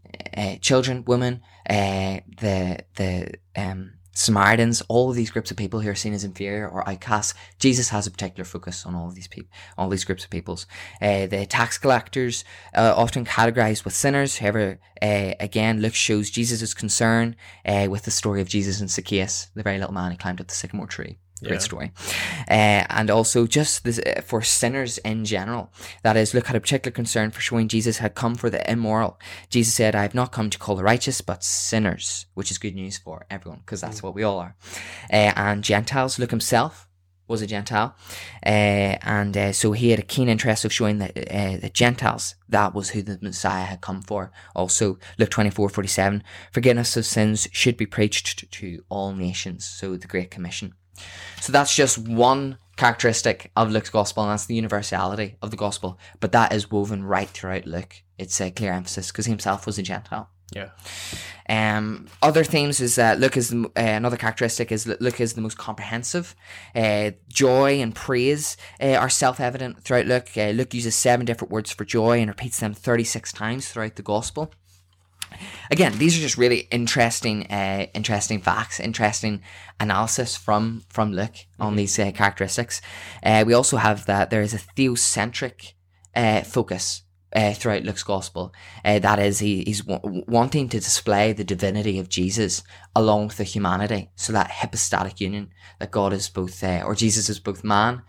children, 0.60 1.06
women, 1.08 1.42
the, 1.70 2.84
the, 2.96 3.32
um, 3.56 3.94
Samaritans, 4.18 4.82
all 4.88 5.10
of 5.10 5.16
these 5.18 5.30
groups 5.30 5.52
of 5.52 5.58
people 5.58 5.82
who 5.82 5.90
are 5.90 5.96
seen 5.96 6.14
as 6.14 6.24
inferior 6.24 6.70
or 6.70 6.88
outcasts, 6.88 7.34
Jesus 7.60 7.90
has 7.90 8.08
a 8.08 8.12
particular 8.12 8.46
focus 8.46 8.86
on 8.86 8.96
all 8.96 9.10
of 9.10 9.14
these 9.14 9.28
people, 9.28 9.52
all 9.78 9.90
these 9.90 10.06
groups 10.06 10.24
of 10.24 10.30
peoples. 10.30 10.66
Uh, 11.02 11.28
the 11.28 11.46
tax 11.46 11.78
collectors, 11.78 12.46
uh, 12.74 12.94
often 12.96 13.26
categorized 13.26 13.84
with 13.84 13.94
sinners. 13.94 14.38
However, 14.38 14.80
uh, 15.02 15.34
again, 15.42 15.82
Luke 15.82 15.96
shows 15.96 16.30
Jesus' 16.30 16.74
concern 16.74 17.36
uh, 17.66 17.88
with 17.90 18.04
the 18.04 18.12
story 18.12 18.40
of 18.40 18.48
Jesus 18.48 18.80
and 18.80 18.90
Zacchaeus, 18.90 19.50
the 19.54 19.64
very 19.64 19.78
little 19.78 19.94
man 19.94 20.12
who 20.12 20.18
climbed 20.18 20.40
up 20.40 20.48
the 20.48 20.56
sycamore 20.56 20.88
tree. 20.88 21.18
Great 21.42 21.54
yeah. 21.54 21.60
story. 21.60 21.92
Uh, 22.50 22.86
and 22.90 23.10
also 23.10 23.46
just 23.46 23.84
this, 23.84 24.00
uh, 24.00 24.22
for 24.26 24.42
sinners 24.42 24.98
in 25.00 25.26
general. 25.26 25.72
That 26.02 26.16
is, 26.16 26.34
Luke 26.34 26.48
had 26.48 26.56
a 26.56 26.62
particular 26.62 26.94
concern 26.94 27.32
for 27.32 27.42
showing 27.42 27.68
Jesus 27.68 27.98
had 27.98 28.16
come 28.16 28.36
for 28.36 28.50
the 28.50 28.70
immoral. 28.72 29.20
Jesus 29.50 29.74
said, 29.74 29.96
I 29.96 30.04
have 30.04 30.16
not 30.16 30.32
come 30.32 30.50
to 30.50 30.58
call 30.58 30.78
the 30.78 30.84
righteous, 30.84 31.20
but 31.20 31.44
sinners, 31.44 32.26
which 32.36 32.52
is 32.52 32.58
good 32.58 32.76
news 32.76 32.98
for 32.98 33.26
everyone, 33.30 33.60
because 33.60 33.82
that's 33.82 34.00
mm. 34.00 34.04
what 34.04 34.16
we 34.16 34.24
all 34.24 34.40
are. 34.40 34.56
Uh, 35.12 35.34
and 35.36 35.62
Gentiles, 35.64 36.18
Luke 36.18 36.32
himself 36.32 36.88
was 37.28 37.42
a 37.42 37.48
Gentile. 37.48 37.96
Uh, 38.46 38.96
and 39.02 39.36
uh, 39.36 39.52
so 39.52 39.72
he 39.72 39.90
had 39.90 40.00
a 40.00 40.04
keen 40.04 40.30
interest 40.30 40.64
of 40.64 40.72
showing 40.72 41.00
that 41.00 41.18
uh, 41.18 41.58
the 41.58 41.72
Gentiles, 41.74 42.36
that 42.48 42.74
was 42.74 42.92
who 42.92 43.02
the 43.02 43.20
Messiah 43.22 43.66
had 43.66 43.82
come 43.82 44.02
for. 44.02 44.32
Also, 44.56 45.00
Luke 45.18 45.32
24 45.32 45.70
47, 45.70 46.24
forgiveness 46.52 46.96
of 46.96 47.06
sins 47.06 47.48
should 47.52 47.78
be 47.78 47.86
preached 47.86 48.50
to 48.52 48.84
all 48.90 49.14
nations. 49.14 49.66
So 49.66 49.98
the 49.98 50.08
Great 50.08 50.32
Commission. 50.32 50.76
So 51.42 51.52
that's 51.52 51.76
just 51.76 51.98
one 51.98 52.58
characteristic 52.76 53.52
of 53.56 53.72
Luke's 53.72 53.90
gospel, 53.90 54.24
and 54.24 54.32
that's 54.32 54.46
the 54.46 54.56
universality 54.56 55.38
of 55.42 55.52
the 55.52 55.58
gospel. 55.58 56.00
But 56.20 56.32
that 56.34 56.54
is 56.54 56.72
woven 56.72 57.04
right 57.04 57.30
throughout 57.30 57.66
Luke. 57.66 58.04
It's 58.18 58.40
a 58.42 58.52
clear 58.52 58.74
emphasis 58.74 59.12
because 59.12 59.26
he 59.26 59.32
himself 59.32 59.66
was 59.66 59.78
a 59.78 59.84
Gentile. 59.84 60.30
Yeah. 60.54 60.70
Um, 61.50 62.08
other 62.22 62.44
themes 62.44 62.80
is 62.80 62.96
that 62.96 63.20
Luke 63.20 63.36
is 63.36 63.54
uh, 63.54 63.68
another 63.76 64.18
characteristic 64.18 64.72
is 64.72 64.86
Luke 64.88 65.20
is 65.20 65.34
the 65.34 65.42
most 65.42 65.58
comprehensive. 65.58 66.36
Uh, 66.76 67.12
joy 67.28 67.82
and 67.82 67.96
praise 67.96 68.56
uh, 68.82 68.94
are 68.94 69.10
self 69.10 69.40
evident 69.40 69.82
throughout 69.82 70.06
Luke. 70.06 70.30
Uh, 70.38 70.50
Luke 70.50 70.74
uses 70.74 70.96
seven 70.96 71.26
different 71.26 71.52
words 71.52 71.72
for 71.72 71.84
joy 71.84 72.20
and 72.20 72.30
repeats 72.30 72.60
them 72.60 72.74
thirty 72.74 73.04
six 73.04 73.34
times 73.34 73.70
throughout 73.70 73.96
the 73.96 74.04
gospel 74.04 74.52
again, 75.72 75.98
these 75.98 76.18
are 76.18 76.22
just 76.22 76.38
really 76.38 76.68
interesting, 76.72 77.48
uh, 77.48 77.88
interesting 77.94 78.42
facts, 78.42 78.80
interesting 78.80 79.42
analysis 79.80 80.36
from 80.36 80.84
from 80.90 81.12
Luke 81.12 81.36
on 81.60 81.70
mm-hmm. 81.70 81.78
these 81.78 82.00
uh, 82.00 82.12
characteristics. 82.12 82.82
Uh, 83.24 83.44
we 83.46 83.54
also 83.54 83.78
have 83.78 84.06
that 84.06 84.30
there 84.30 84.42
is 84.42 84.54
a 84.54 84.60
theocentric 84.76 85.74
uh, 86.16 86.42
focus 86.42 87.04
uh, 87.36 87.54
throughout 87.54 87.84
Luke's 87.84 88.04
gospel. 88.04 88.54
Uh, 88.84 89.00
that 89.00 89.20
is, 89.20 89.40
he, 89.40 89.64
he's 89.66 89.82
w- 89.82 90.24
wanting 90.28 90.70
to 90.70 90.80
display 90.80 91.34
the 91.34 91.44
divinity 91.44 92.00
of 92.00 92.10
Jesus 92.10 92.64
along 92.96 93.28
with 93.28 93.38
the 93.38 93.44
humanity. 93.44 94.10
So 94.16 94.32
that 94.34 94.52
hypostatic 94.52 95.20
union 95.20 95.50
that 95.80 95.92
God 95.92 96.14
is 96.14 96.30
both, 96.30 96.64
or 96.64 96.96
Jesus 96.96 97.28
is 97.30 97.40
both 97.40 97.64
man 97.64 98.04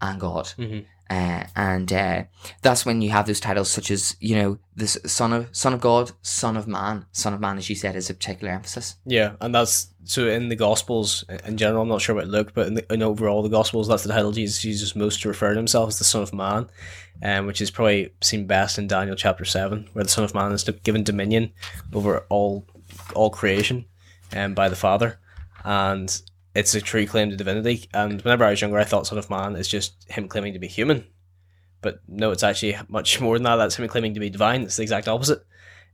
and 0.00 0.18
God. 0.18 0.46
Mm-hmm. 0.56 0.86
Uh, 1.10 1.42
and 1.56 1.92
uh, 1.92 2.22
that's 2.62 2.86
when 2.86 3.02
you 3.02 3.10
have 3.10 3.26
those 3.26 3.40
titles 3.40 3.68
such 3.68 3.90
as 3.90 4.16
you 4.20 4.36
know 4.36 4.58
the 4.76 4.86
son 4.86 5.32
of 5.32 5.48
son 5.50 5.74
of 5.74 5.80
God, 5.80 6.12
son 6.22 6.56
of 6.56 6.68
man, 6.68 7.04
son 7.10 7.34
of 7.34 7.40
man, 7.40 7.58
as 7.58 7.68
you 7.68 7.74
said, 7.74 7.96
is 7.96 8.08
a 8.08 8.14
particular 8.14 8.52
emphasis. 8.52 8.94
Yeah, 9.04 9.32
and 9.40 9.52
that's 9.52 9.88
so 10.04 10.28
in 10.28 10.48
the 10.48 10.56
Gospels 10.56 11.24
in 11.44 11.56
general. 11.56 11.82
I'm 11.82 11.88
not 11.88 12.00
sure 12.00 12.16
about 12.16 12.30
Luke, 12.30 12.52
but 12.54 12.68
in, 12.68 12.74
the, 12.74 12.92
in 12.92 13.02
overall 13.02 13.42
the 13.42 13.48
Gospels, 13.48 13.88
that's 13.88 14.04
the 14.04 14.12
title 14.12 14.30
Jesus 14.30 14.64
uses 14.64 14.94
most 14.94 15.20
to 15.22 15.28
refer 15.28 15.50
to 15.50 15.56
himself 15.56 15.88
as 15.88 15.98
the 15.98 16.04
Son 16.04 16.22
of 16.22 16.32
Man, 16.32 16.68
um, 17.24 17.46
which 17.46 17.60
is 17.60 17.72
probably 17.72 18.12
seen 18.20 18.46
best 18.46 18.78
in 18.78 18.86
Daniel 18.86 19.16
chapter 19.16 19.44
seven, 19.44 19.88
where 19.94 20.04
the 20.04 20.10
Son 20.10 20.22
of 20.22 20.32
Man 20.32 20.52
is 20.52 20.62
given 20.84 21.02
dominion 21.02 21.50
over 21.92 22.24
all 22.28 22.64
all 23.16 23.30
creation, 23.30 23.84
um, 24.32 24.54
by 24.54 24.68
the 24.68 24.76
Father, 24.76 25.18
and 25.64 26.22
it's 26.54 26.74
a 26.74 26.80
true 26.80 27.06
claim 27.06 27.30
to 27.30 27.36
divinity. 27.36 27.88
And 27.94 28.20
whenever 28.22 28.44
I 28.44 28.50
was 28.50 28.60
younger, 28.60 28.78
I 28.78 28.84
thought 28.84 29.06
Son 29.06 29.18
of 29.18 29.30
Man 29.30 29.56
is 29.56 29.68
just 29.68 30.10
him 30.10 30.28
claiming 30.28 30.52
to 30.52 30.58
be 30.58 30.68
human. 30.68 31.06
But 31.82 32.00
no, 32.08 32.30
it's 32.30 32.42
actually 32.42 32.76
much 32.88 33.20
more 33.20 33.36
than 33.36 33.44
that. 33.44 33.56
That's 33.56 33.76
him 33.76 33.88
claiming 33.88 34.14
to 34.14 34.20
be 34.20 34.30
divine. 34.30 34.62
It's 34.62 34.76
the 34.76 34.82
exact 34.82 35.08
opposite. 35.08 35.44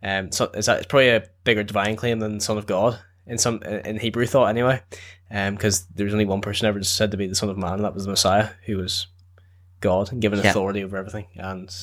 Um, 0.02 0.32
so 0.32 0.50
it's, 0.54 0.68
it's 0.68 0.86
probably 0.86 1.10
a 1.10 1.28
bigger 1.44 1.62
divine 1.62 1.96
claim 1.96 2.18
than 2.18 2.40
Son 2.40 2.58
of 2.58 2.66
God 2.66 2.98
in 3.26 3.38
some 3.38 3.62
in 3.62 3.98
Hebrew 3.98 4.26
thought 4.26 4.46
anyway. 4.46 4.82
Um, 5.30 5.54
because 5.54 5.86
there 5.86 6.04
was 6.04 6.14
only 6.14 6.26
one 6.26 6.40
person 6.40 6.68
ever 6.68 6.82
said 6.84 7.10
to 7.10 7.16
be 7.16 7.26
the 7.26 7.34
Son 7.34 7.48
of 7.48 7.58
Man, 7.58 7.74
and 7.74 7.84
that 7.84 7.94
was 7.94 8.04
the 8.04 8.10
Messiah, 8.10 8.50
who 8.64 8.76
was 8.76 9.08
God 9.80 10.12
and 10.12 10.22
given 10.22 10.38
authority 10.38 10.84
over 10.84 10.96
everything 10.96 11.26
and 11.34 11.74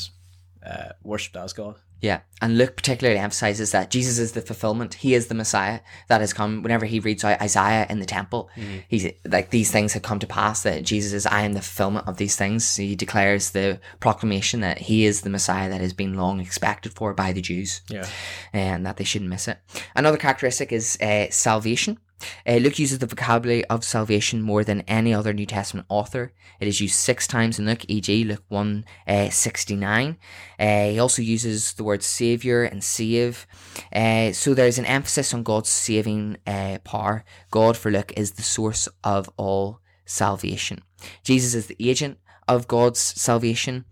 uh, 0.65 0.93
worshipped 1.03 1.36
as 1.38 1.53
God. 1.53 1.75
Yeah, 2.01 2.20
and 2.41 2.58
Luke 2.58 2.75
particularly 2.75 3.17
emphasizes 3.17 3.72
that 3.72 3.89
Jesus 3.89 4.20
is 4.20 4.34
the 4.34 4.41
fulfillment. 4.41 4.96
He 4.96 5.13
is 5.13 5.27
the 5.27 5.36
Messiah 5.36 5.79
that 6.10 6.20
has 6.20 6.34
come. 6.34 6.62
Whenever 6.62 6.86
he 6.86 7.00
reads 7.00 7.24
out 7.24 7.41
Isaiah 7.41 7.88
in 7.89 8.00
the 8.01 8.05
temple, 8.05 8.50
he's 8.89 9.08
like 9.25 9.51
these 9.51 9.72
things 9.72 9.93
have 9.93 10.01
come 10.01 10.20
to 10.20 10.27
pass. 10.27 10.63
That 10.63 10.84
Jesus 10.84 11.13
is, 11.13 11.25
I 11.25 11.43
am 11.43 11.53
the 11.53 11.62
fulfillment 11.62 12.05
of 12.10 12.17
these 12.17 12.36
things. 12.36 12.75
He 12.75 12.98
declares 12.98 13.51
the 13.51 13.79
proclamation 14.01 14.60
that 14.60 14.79
he 14.79 15.05
is 15.05 15.22
the 15.22 15.29
Messiah 15.29 15.70
that 15.70 15.79
has 15.79 15.93
been 15.93 16.15
long 16.15 16.41
expected 16.41 16.91
for 16.91 17.13
by 17.13 17.32
the 17.32 17.39
Jews, 17.41 17.79
Yeah. 17.89 18.05
and 18.51 18.86
that 18.86 18.98
they 18.98 19.05
shouldn't 19.05 19.29
miss 19.29 19.48
it. 19.48 19.60
Another 19.96 20.17
characteristic 20.17 20.74
is 20.74 20.98
uh, 21.00 21.27
salvation. 21.29 22.00
Uh, 22.48 22.56
Luke 22.56 22.80
uses 22.80 23.00
the 23.00 23.06
vocabulary 23.06 23.65
of 23.65 23.84
salvation 23.84 24.42
more 24.42 24.63
than 24.63 24.82
any 24.82 25.13
other 25.13 25.34
New 25.34 25.46
Testament 25.46 25.86
author. 25.89 26.34
It 26.60 26.68
is 26.68 26.82
used 26.82 26.96
six 26.96 27.27
times 27.27 27.60
in 27.60 27.65
Luke, 27.65 27.86
e.g., 27.88 28.24
Luke 28.24 28.44
1 28.48 28.86
uh, 29.08 29.30
69. 29.30 30.18
Uh, 30.60 30.65
he 30.89 31.00
also 31.00 31.22
uses 31.22 31.74
the 31.74 31.84
word 31.84 32.03
savior 32.03 32.63
and 32.63 32.84
save. 32.84 33.48
Uh, 33.94 34.32
so 34.32 34.53
there's 34.53 34.77
an 34.77 34.86
emphasis 34.86 35.34
on 35.34 35.44
God's 35.44 35.70
saving 35.70 36.38
uh, 36.48 36.77
power. 36.84 37.25
God, 37.51 37.77
for 37.77 37.92
Luke, 37.92 38.13
is 38.15 38.34
the 38.34 38.44
source 38.44 38.88
of 39.03 39.30
all 39.38 39.80
salvation. 40.06 40.82
Jesus 41.24 41.53
is 41.53 41.68
the 41.68 41.77
agent 41.80 42.18
of 42.48 42.68
God's 42.68 43.00
salvation. 43.00 43.86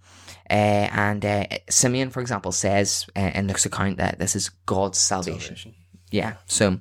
Uh, 0.49 0.89
and 0.91 1.25
uh, 1.25 1.45
Simeon, 1.69 2.09
for 2.09 2.19
example, 2.19 2.51
says 2.51 3.07
uh, 3.15 3.31
in 3.33 3.47
Luke's 3.47 3.65
account 3.65 3.97
that 3.97 4.19
this 4.19 4.35
is 4.35 4.49
God's 4.65 4.97
salvation. 4.97 5.55
Salvation. 5.55 5.75
Yeah. 6.11 6.33
So, 6.45 6.79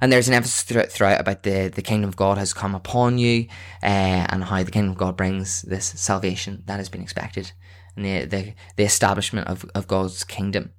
and 0.00 0.12
there's 0.12 0.28
an 0.28 0.34
emphasis 0.34 0.62
thro- 0.62 0.86
throughout 0.86 1.20
about 1.20 1.42
the 1.42 1.68
the 1.68 1.82
kingdom 1.82 2.08
of 2.08 2.16
God 2.16 2.38
has 2.38 2.52
come 2.52 2.74
upon 2.74 3.18
you, 3.18 3.46
uh, 3.82 4.26
and 4.30 4.44
how 4.44 4.62
the 4.62 4.70
kingdom 4.70 4.92
of 4.92 4.98
God 4.98 5.16
brings 5.16 5.62
this 5.62 5.86
salvation 5.86 6.62
that 6.66 6.78
has 6.78 6.88
been 6.88 7.02
expected, 7.02 7.52
and 7.96 8.04
the 8.04 8.24
the, 8.24 8.54
the 8.76 8.84
establishment 8.84 9.48
of, 9.48 9.64
of 9.74 9.86
God's 9.86 10.24
kingdom. 10.24 10.72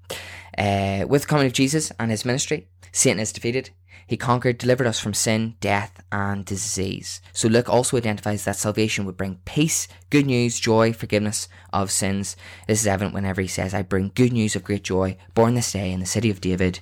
Uh, 0.58 1.06
with 1.08 1.24
the 1.24 1.28
coming 1.28 1.48
of 1.48 1.54
Jesus 1.54 1.92
and 2.00 2.12
his 2.12 2.26
ministry, 2.26 2.68
Satan 2.92 3.20
is 3.20 3.34
defeated. 3.34 3.72
He 4.08 4.18
conquered, 4.18 4.60
delivered 4.60 4.86
us 4.86 5.00
from 5.00 5.16
sin, 5.16 5.56
death, 5.60 6.00
and 6.12 6.46
disease. 6.46 7.22
So 7.34 7.48
Luke 7.48 7.68
also 7.68 7.98
identifies 7.98 8.46
that 8.46 8.56
salvation 8.56 9.06
would 9.06 9.18
bring 9.18 9.40
peace, 9.46 9.88
good 10.12 10.28
news, 10.28 10.60
joy, 10.60 10.94
forgiveness 10.94 11.48
of 11.74 11.90
sins. 11.90 12.36
This 12.68 12.82
is 12.82 12.88
evident 12.88 13.16
whenever 13.16 13.42
he 13.42 13.48
says, 13.48 13.74
I 13.74 13.82
bring 13.82 14.12
good 14.14 14.32
news 14.32 14.56
of 14.56 14.64
great 14.64 14.84
joy, 14.84 15.18
born 15.34 15.56
this 15.56 15.72
day 15.72 15.92
in 15.92 16.02
the 16.02 16.06
city 16.06 16.30
of 16.30 16.40
David, 16.40 16.82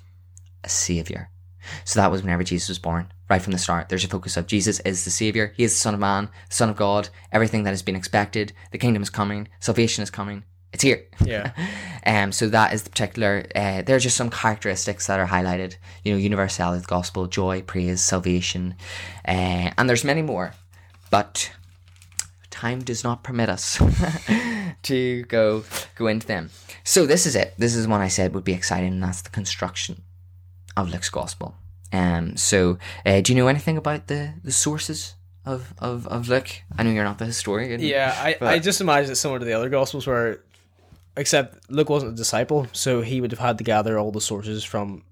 a 0.66 0.70
savior. 0.70 1.30
So 1.86 2.00
that 2.00 2.12
was 2.12 2.22
whenever 2.22 2.44
Jesus 2.44 2.70
was 2.70 2.80
born, 2.80 3.12
right 3.30 3.42
from 3.42 3.54
the 3.54 3.58
start. 3.58 3.90
There's 3.90 4.04
a 4.04 4.10
focus 4.10 4.38
of 4.38 4.48
Jesus 4.48 4.80
is 4.82 5.06
the 5.06 5.12
savior. 5.12 5.54
He 5.56 5.64
is 5.64 5.74
the 5.74 5.80
Son 5.80 5.94
of 5.94 6.00
Man, 6.00 6.30
the 6.50 6.56
Son 6.56 6.70
of 6.70 6.76
God. 6.76 7.10
Everything 7.32 7.64
that 7.64 7.72
has 7.72 7.82
been 7.82 7.96
expected. 7.96 8.54
The 8.72 8.78
kingdom 8.78 9.04
is 9.04 9.10
coming. 9.10 9.48
Salvation 9.60 10.04
is 10.04 10.10
coming. 10.10 10.44
It's 10.74 10.84
here. 10.84 11.06
Yeah. 11.24 11.52
Um, 12.06 12.34
so 12.34 12.50
that 12.50 12.74
is 12.74 12.84
the 12.84 12.90
particular. 12.90 13.46
Uh, 13.56 13.82
there 13.82 13.96
are 13.96 14.00
just 14.00 14.18
some 14.18 14.30
characteristics 14.30 15.08
that 15.08 15.18
are 15.18 15.26
highlighted. 15.26 15.78
You 16.04 16.12
know, 16.12 16.18
universality 16.18 16.76
of 16.76 16.84
the 16.84 16.90
gospel, 16.90 17.28
joy, 17.28 17.62
praise, 17.62 18.02
salvation, 18.02 18.76
uh, 19.26 19.72
and 19.78 19.88
there's 19.88 20.04
many 20.04 20.22
more, 20.22 20.54
but 21.10 21.50
time 22.50 22.82
does 22.82 23.02
not 23.02 23.24
permit 23.24 23.48
us 23.48 23.82
to 24.84 25.24
go 25.24 25.64
go 25.96 26.08
into 26.08 26.28
them. 26.28 26.50
So 26.84 27.06
this 27.06 27.26
is 27.26 27.38
it. 27.38 27.54
This 27.58 27.74
is 27.74 27.88
one 27.88 28.02
I 28.02 28.10
said 28.10 28.34
would 28.36 28.44
be 28.44 28.52
exciting, 28.52 28.92
and 28.92 29.04
that's 29.04 29.22
the 29.22 29.30
construction 29.30 30.02
of 30.78 30.90
Luke's 30.90 31.10
gospel. 31.10 31.56
Um, 31.92 32.36
so 32.38 32.78
uh, 33.06 33.22
do 33.22 33.32
you 33.34 33.38
know 33.38 33.48
anything 33.48 33.78
about 33.78 34.08
the 34.08 34.34
the 34.44 34.52
sources 34.52 35.16
of 35.46 35.74
of 35.78 36.08
of 36.08 36.28
Luke? 36.28 36.50
I 36.78 36.84
know 36.84 36.92
you're 36.92 37.04
not 37.04 37.20
the 37.20 37.26
historian. 37.26 37.80
Yeah, 37.82 38.16
I, 38.18 38.36
But- 38.40 38.50
I 38.50 38.60
just 38.60 38.82
imagine 38.82 39.12
it's 39.12 39.20
similar 39.20 39.40
to 39.40 39.46
the 39.46 39.54
other 39.54 39.70
Gospels 39.70 40.08
where, 40.08 40.40
except 41.16 41.70
Luke 41.70 41.90
wasn't 41.90 42.14
a 42.14 42.16
disciple, 42.16 42.68
so 42.74 43.02
he 43.02 43.22
would 43.22 43.32
have 43.32 43.40
had 43.40 43.58
to 43.60 43.64
gather 43.64 44.00
all 44.00 44.12
the 44.12 44.22
sources 44.22 44.64
from 44.64 45.04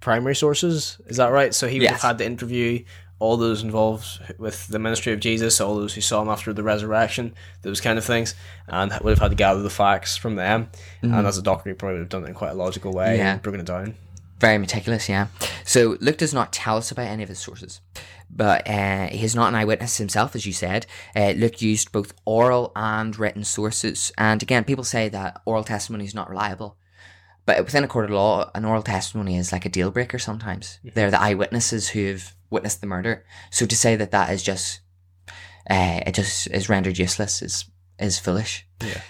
primary 0.00 0.34
sources. 0.34 0.98
Is 1.06 1.16
that 1.16 1.28
right? 1.32 1.54
So 1.54 1.66
he 1.68 1.76
would 1.78 1.84
Yes. 1.84 2.02
have 2.02 2.10
had 2.10 2.18
to 2.18 2.26
interview 2.26 2.84
all 3.18 3.36
those 3.36 3.62
involved 3.62 4.20
with 4.36 4.66
the 4.66 4.80
ministry 4.80 5.12
of 5.12 5.20
Jesus, 5.20 5.60
all 5.60 5.76
those 5.76 5.94
who 5.94 6.00
saw 6.00 6.20
him 6.22 6.28
after 6.28 6.52
the 6.52 6.62
resurrection, 6.64 7.32
those 7.62 7.80
kind 7.80 7.96
of 7.96 8.04
things, 8.04 8.34
and 8.66 8.90
would 9.00 9.10
have 9.10 9.20
had 9.20 9.30
to 9.30 9.36
gather 9.36 9.62
the 9.62 9.70
facts 9.70 10.16
from 10.16 10.34
them. 10.34 10.68
And 11.02 11.24
as 11.26 11.38
a 11.38 11.42
doctor, 11.42 11.70
he 11.70 11.74
probably 11.74 11.98
would 11.98 12.00
have 12.02 12.08
done 12.08 12.24
it 12.24 12.28
in 12.28 12.34
quite 12.34 12.50
a 12.50 12.54
logical 12.54 12.92
way 12.92 13.10
Mm-hmm. 13.10 13.18
Yeah. 13.18 13.32
and 13.34 13.42
broken 13.42 13.60
it 13.60 13.66
down. 13.66 13.94
Very 14.42 14.58
meticulous, 14.58 15.08
yeah. 15.08 15.28
So 15.64 15.96
Luke 16.00 16.18
does 16.18 16.34
not 16.34 16.52
tell 16.52 16.76
us 16.76 16.90
about 16.90 17.06
any 17.06 17.22
of 17.22 17.28
his 17.28 17.38
sources, 17.38 17.80
but 18.28 18.68
uh, 18.68 19.06
he's 19.06 19.36
not 19.36 19.46
an 19.46 19.54
eyewitness 19.54 19.98
himself, 19.98 20.34
as 20.34 20.44
you 20.44 20.52
said. 20.52 20.84
Uh, 21.14 21.30
Luke 21.36 21.62
used 21.62 21.92
both 21.92 22.12
oral 22.24 22.72
and 22.74 23.16
written 23.16 23.44
sources, 23.44 24.10
and 24.18 24.42
again, 24.42 24.64
people 24.64 24.82
say 24.82 25.08
that 25.10 25.40
oral 25.44 25.62
testimony 25.62 26.06
is 26.06 26.12
not 26.12 26.28
reliable. 26.28 26.76
But 27.46 27.64
within 27.64 27.84
a 27.84 27.88
court 27.88 28.06
of 28.06 28.10
law, 28.10 28.50
an 28.52 28.64
oral 28.64 28.82
testimony 28.82 29.36
is 29.36 29.52
like 29.52 29.64
a 29.64 29.68
deal 29.68 29.92
breaker 29.92 30.18
sometimes. 30.18 30.80
They're 30.82 31.12
the 31.12 31.22
eyewitnesses 31.22 31.90
who've 31.90 32.34
witnessed 32.50 32.80
the 32.80 32.88
murder. 32.88 33.24
So 33.52 33.64
to 33.64 33.76
say 33.76 33.94
that 33.94 34.10
that 34.10 34.32
is 34.32 34.42
just, 34.42 34.80
uh, 35.70 36.00
it 36.04 36.16
just 36.16 36.48
is 36.48 36.68
rendered 36.68 36.98
useless 36.98 37.42
is 37.42 37.66
is 37.96 38.18
foolish. 38.18 38.66
Yeah. 38.80 39.02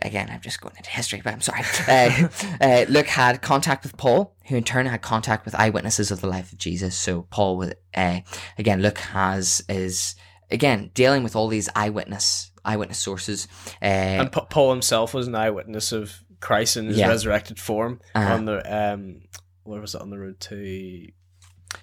Again, 0.00 0.28
I'm 0.30 0.40
just 0.40 0.60
going 0.60 0.74
into 0.76 0.90
history, 0.90 1.20
but 1.22 1.32
I'm 1.32 1.40
sorry. 1.40 1.62
Uh, 1.88 2.28
uh, 2.60 2.84
Luke 2.88 3.06
had 3.06 3.40
contact 3.42 3.84
with 3.84 3.96
Paul, 3.96 4.34
who 4.48 4.56
in 4.56 4.64
turn 4.64 4.86
had 4.86 5.02
contact 5.02 5.44
with 5.44 5.54
eyewitnesses 5.54 6.10
of 6.10 6.20
the 6.20 6.26
life 6.26 6.52
of 6.52 6.58
Jesus. 6.58 6.96
So 6.96 7.22
Paul, 7.30 7.56
with 7.56 7.74
uh, 7.94 8.20
again, 8.58 8.82
Luke 8.82 8.98
has 8.98 9.62
is 9.68 10.16
again 10.50 10.90
dealing 10.94 11.22
with 11.22 11.36
all 11.36 11.48
these 11.48 11.68
eyewitness 11.76 12.50
eyewitness 12.64 12.98
sources. 12.98 13.46
Uh, 13.80 13.84
And 13.86 14.32
Pa- 14.32 14.46
Paul 14.46 14.70
himself 14.72 15.14
was 15.14 15.26
an 15.28 15.34
eyewitness 15.34 15.92
of 15.92 16.22
Christ 16.40 16.76
in 16.76 16.86
his 16.86 16.98
Yeah. 16.98 17.08
resurrected 17.08 17.58
form 17.60 18.00
Uh-huh. 18.14 18.34
on 18.34 18.44
the 18.46 18.92
um, 18.94 19.22
where 19.62 19.80
was 19.80 19.94
it 19.94 20.00
on 20.00 20.10
the 20.10 20.18
road 20.18 20.40
to 20.40 21.06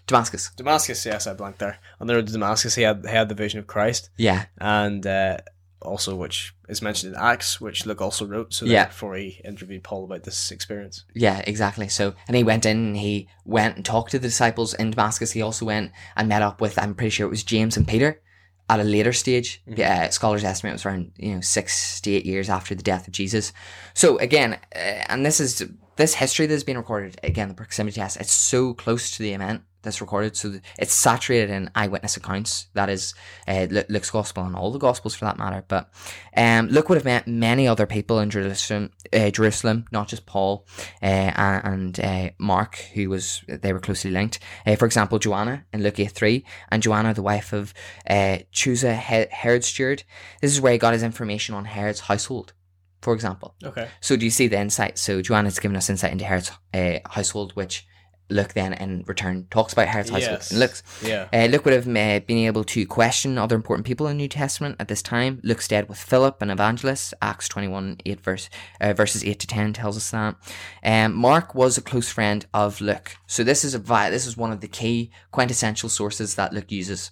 Damascus. 0.08 0.52
Damascus? 0.56 1.06
Yes, 1.06 1.28
I 1.28 1.34
blanked 1.34 1.60
there. 1.60 1.78
On 2.00 2.08
the 2.08 2.16
road 2.16 2.28
to 2.28 2.34
Damascus, 2.34 2.76
he 2.76 2.84
had 2.84 3.04
he 3.06 3.12
had 3.12 3.30
the 3.30 3.36
vision 3.36 3.60
of 3.60 3.68
Christ, 3.68 4.10
Yeah, 4.18 4.46
and 4.60 5.06
uh, 5.06 5.38
also 5.82 6.16
which 6.16 6.54
is 6.70 6.82
mentioned 6.82 7.14
in 7.14 7.20
Acts, 7.20 7.60
which 7.60 7.86
Luke 7.86 8.02
also 8.02 8.26
wrote. 8.26 8.54
So 8.54 8.66
Yeah. 8.66 8.86
before 8.86 9.16
he 9.16 9.42
interviewed 9.44 9.84
Paul 9.84 10.06
about 10.06 10.24
this 10.24 10.52
experience. 10.52 11.06
Yeah, 11.14 11.42
exactly. 11.46 11.90
So, 11.90 12.14
and 12.28 12.38
he 12.38 12.44
went 12.44 12.66
in 12.66 12.78
and 12.78 12.98
he 12.98 13.28
went 13.46 13.76
and 13.76 13.86
talked 13.86 14.12
to 14.12 14.20
the 14.20 14.28
disciples 14.28 14.74
in 14.74 14.92
Damascus. 14.92 15.32
He 15.32 15.42
also 15.42 15.66
went 15.66 15.92
and 16.16 16.30
met 16.30 16.42
up 16.42 16.62
with, 16.62 16.78
I'm 16.80 16.96
pretty 16.96 17.10
sure 17.12 17.28
it 17.28 17.32
was 17.32 17.44
James 17.44 17.78
and 17.78 17.88
Peter 17.88 18.22
at 18.70 18.80
a 18.80 18.84
later 18.84 19.12
stage. 19.12 19.62
Yeah, 19.66 20.10
scholars 20.10 20.44
estimate 20.44 20.72
it 20.72 20.76
was 20.76 20.86
around, 20.86 21.12
you 21.18 21.36
know, 21.36 21.42
six 21.42 22.00
to 22.02 22.12
eight 22.12 22.26
years 22.26 22.50
after 22.50 22.74
the 22.76 22.84
death 22.84 23.08
of 23.08 23.14
Jesus. 23.14 23.52
So 23.94 24.18
again, 24.20 24.60
uh, 24.76 24.78
and 25.10 25.26
this 25.26 25.40
is, 25.40 25.68
this 25.98 26.16
history 26.16 26.46
that 26.46 26.54
has 26.54 26.64
been 26.64 26.78
recorded, 26.78 27.20
again, 27.24 27.50
the 27.50 27.54
proximity 27.54 28.00
test, 28.00 28.18
it's 28.18 28.32
so 28.32 28.74
close 28.74 29.12
to 29.18 29.24
the 29.24 29.34
event 29.34 29.64
that's 29.84 30.02
recorded. 30.02 30.36
So 30.36 30.60
it's 30.78 30.94
saturated 30.94 31.50
in 31.50 31.72
eyewitness 31.76 32.18
accounts. 32.18 32.68
That 32.74 32.90
is 32.90 33.14
uh, 33.48 33.68
Luke's 33.90 34.12
gospel 34.12 34.44
and 34.44 34.56
all 34.56 34.72
the 34.72 34.80
gospels 34.80 35.16
for 35.16 35.26
that 35.26 35.38
matter. 35.38 35.64
But 35.68 35.90
um, 36.36 36.68
Luke 36.68 36.90
would 36.90 36.98
have 36.98 37.06
met 37.06 37.28
many 37.28 37.68
other 37.68 37.86
people 37.86 38.20
in 38.20 38.30
Jerusalem, 38.30 38.92
uh, 39.14 39.30
Jerusalem, 39.30 39.86
not 39.92 40.08
just 40.08 40.26
Paul 40.26 40.66
uh, 41.02 41.06
and 41.06 42.00
uh, 42.00 42.30
Mark, 42.38 42.78
who 42.94 43.10
was 43.10 43.44
they 43.48 43.74
were 43.74 43.80
closely 43.80 44.12
linked. 44.12 44.40
Uh, 44.66 44.76
for 44.76 44.86
example, 44.86 45.20
Joanna 45.20 45.66
in 45.74 45.84
Luke 45.84 46.00
8 46.00 46.12
3, 46.12 46.46
and 46.70 46.84
Joanna, 46.84 47.14
the 47.14 47.22
wife 47.22 47.54
of 47.54 47.74
uh, 48.10 48.40
Chuza, 48.54 48.96
Herod's 48.96 49.68
steward. 49.68 50.04
This 50.42 50.52
is 50.52 50.62
where 50.62 50.74
he 50.74 50.78
got 50.78 50.94
his 50.94 51.04
information 51.04 51.56
on 51.56 51.66
Herod's 51.66 52.02
household, 52.02 52.54
for 53.02 53.14
example. 53.14 53.56
Okay. 53.64 53.88
So 54.00 54.16
do 54.16 54.26
you 54.26 54.32
see 54.32 54.48
the 54.48 54.60
insight? 54.60 54.98
So 54.98 55.22
Joanna's 55.22 55.60
given 55.60 55.78
us 55.78 55.90
insight 55.90 56.12
into 56.12 56.26
Herod's 56.26 56.52
uh, 56.74 57.00
household, 57.10 57.54
which 57.54 57.88
Luke 58.32 58.54
then 58.54 58.74
in 58.74 59.04
return 59.08 59.48
talks 59.50 59.74
about 59.74 59.88
how 59.88 60.00
it's 60.00 60.12
Yes. 60.12 60.52
it 60.52 60.58
looks. 60.58 60.84
Yeah. 61.04 61.28
Uh, 61.34 61.46
Luke 61.46 61.66
would 61.66 61.74
have 61.74 61.88
uh, 61.88 62.20
been 62.26 62.46
able 62.46 62.64
to 62.66 62.86
question 62.86 63.38
other 63.38 63.56
important 63.56 63.86
people 63.86 64.08
in 64.08 64.18
the 64.18 64.24
New 64.24 64.28
Testament 64.28 64.76
at 64.80 64.88
this 64.88 65.02
time. 65.02 65.40
Luke 65.44 65.62
stayed 65.62 65.88
with 65.90 65.98
Philip, 65.98 66.42
an 66.42 66.50
evangelist. 66.50 67.14
Acts 67.22 67.48
21, 67.48 67.98
8 68.06 68.22
verse, 68.22 68.50
uh, 68.80 68.94
verses 68.94 69.24
8 69.24 69.40
to 69.40 69.48
10 69.48 69.74
tells 69.74 69.98
us 69.98 70.12
that. 70.12 70.36
Um, 70.84 71.14
Mark 71.14 71.54
was 71.56 71.78
a 71.78 71.82
close 71.82 72.10
friend 72.12 72.46
of 72.54 72.82
Luke. 72.82 73.18
So 73.28 73.44
this 73.44 73.64
is 73.64 73.76
a 73.76 73.80
this 73.80 74.26
is 74.26 74.38
one 74.38 74.52
of 74.52 74.62
the 74.62 74.68
key 74.68 75.12
quintessential 75.32 75.90
sources 75.90 76.36
that 76.36 76.54
Luke 76.54 76.72
uses. 76.72 77.12